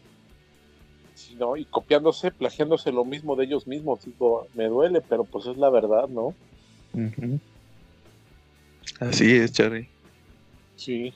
[1.14, 1.56] Sí, ¿no?
[1.56, 4.04] Y copiándose, plagiándose lo mismo de ellos mismos.
[4.04, 6.36] Digo, me duele, pero pues es la verdad, ¿no?
[6.92, 7.40] Ujú.
[9.00, 9.88] Así es, Charlie.
[10.76, 11.12] Sí.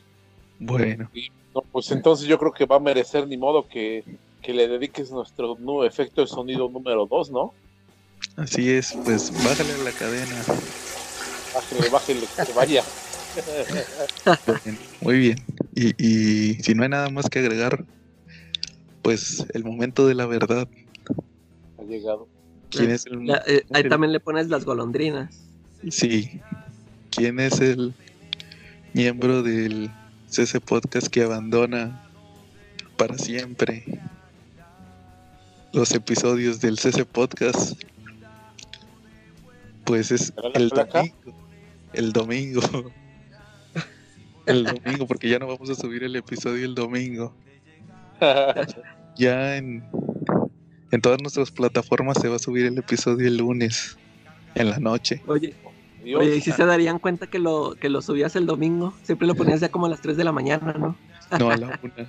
[0.58, 1.10] Bueno,
[1.54, 4.04] No, pues entonces yo creo que va a merecer ni modo que,
[4.42, 7.52] que le dediques nuestro nuevo efecto de sonido número 2, ¿no?
[8.36, 8.96] así es.
[9.04, 10.44] Pues bájale a la cadena.
[11.52, 12.82] Bájale, bájale, que se vaya.
[14.46, 15.36] Bueno, muy bien.
[15.74, 17.84] Y, y si no hay nada más que agregar,
[19.02, 20.68] pues el momento de la verdad.
[21.78, 22.28] Ha llegado.
[22.70, 25.44] ¿Quién es el, la- eh, ahí el- también le pones las golondrinas.
[25.90, 26.40] Sí.
[27.14, 27.92] ¿Quién es el
[28.94, 29.90] miembro del
[30.28, 32.02] CC Podcast que abandona
[32.96, 33.84] para siempre
[35.74, 37.78] los episodios del CC Podcast?
[39.84, 41.00] Pues es ¿Será la el placa?
[41.00, 41.38] domingo.
[41.92, 42.60] El domingo.
[44.46, 47.34] El domingo, porque ya no vamos a subir el episodio el domingo.
[49.14, 49.84] Ya en,
[50.90, 53.98] en todas nuestras plataformas se va a subir el episodio el lunes,
[54.54, 55.22] en la noche.
[55.26, 55.54] Oye,
[56.04, 59.26] Dios, oye, y si se darían cuenta que lo, que lo subías el domingo, siempre
[59.26, 60.96] lo ponías ya como a las 3 de la mañana, ¿no?
[61.38, 62.06] No a la una.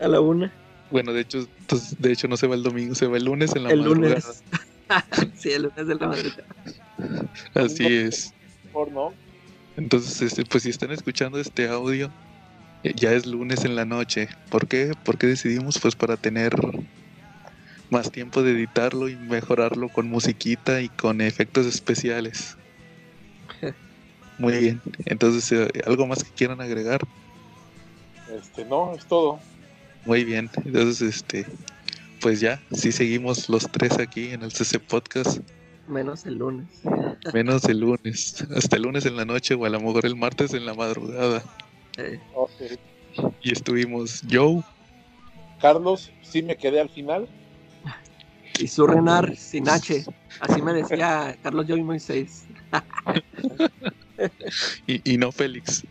[0.00, 0.52] A la una.
[0.90, 3.54] Bueno, de hecho, pues, de hecho no se va el domingo, se va el lunes
[3.56, 4.14] en la El madrugada.
[4.14, 4.42] lunes.
[5.34, 6.44] sí, el lunes de la madrugada.
[7.54, 8.32] Así es.
[8.64, 9.12] mejor, ¿no?
[9.76, 12.10] Entonces, este, pues si están escuchando este audio,
[12.82, 14.28] eh, ya es lunes en la noche.
[14.48, 14.92] ¿Por qué?
[15.04, 16.54] Porque decidimos pues para tener
[17.90, 22.56] más tiempo de editarlo y mejorarlo con musiquita y con efectos especiales.
[24.38, 24.82] Muy bien.
[25.04, 27.00] Entonces, eh, ¿algo más que quieran agregar?
[28.38, 29.38] Este, no, es todo.
[30.04, 30.50] Muy bien.
[30.64, 31.46] Entonces, este,
[32.20, 35.38] pues ya, sí seguimos los tres aquí en el CC Podcast.
[35.88, 36.66] Menos el lunes.
[37.32, 38.44] Menos el lunes.
[38.54, 41.42] Hasta el lunes en la noche o a lo mejor el martes en la madrugada.
[41.96, 42.20] Eh.
[43.42, 44.62] Y estuvimos Joe,
[45.60, 47.28] Carlos, sí me quedé al final.
[48.58, 50.04] y su Renar sin H.
[50.40, 52.44] Así me decía Carlos Joy Moisés.
[54.86, 55.84] y, y no Félix.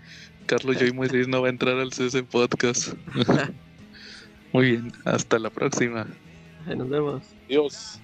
[0.45, 2.93] Carlos Joy Moisés no va a entrar al CC Podcast.
[4.53, 6.07] Muy bien, hasta la próxima.
[6.67, 7.23] Nos vemos.
[7.47, 7.99] Dios.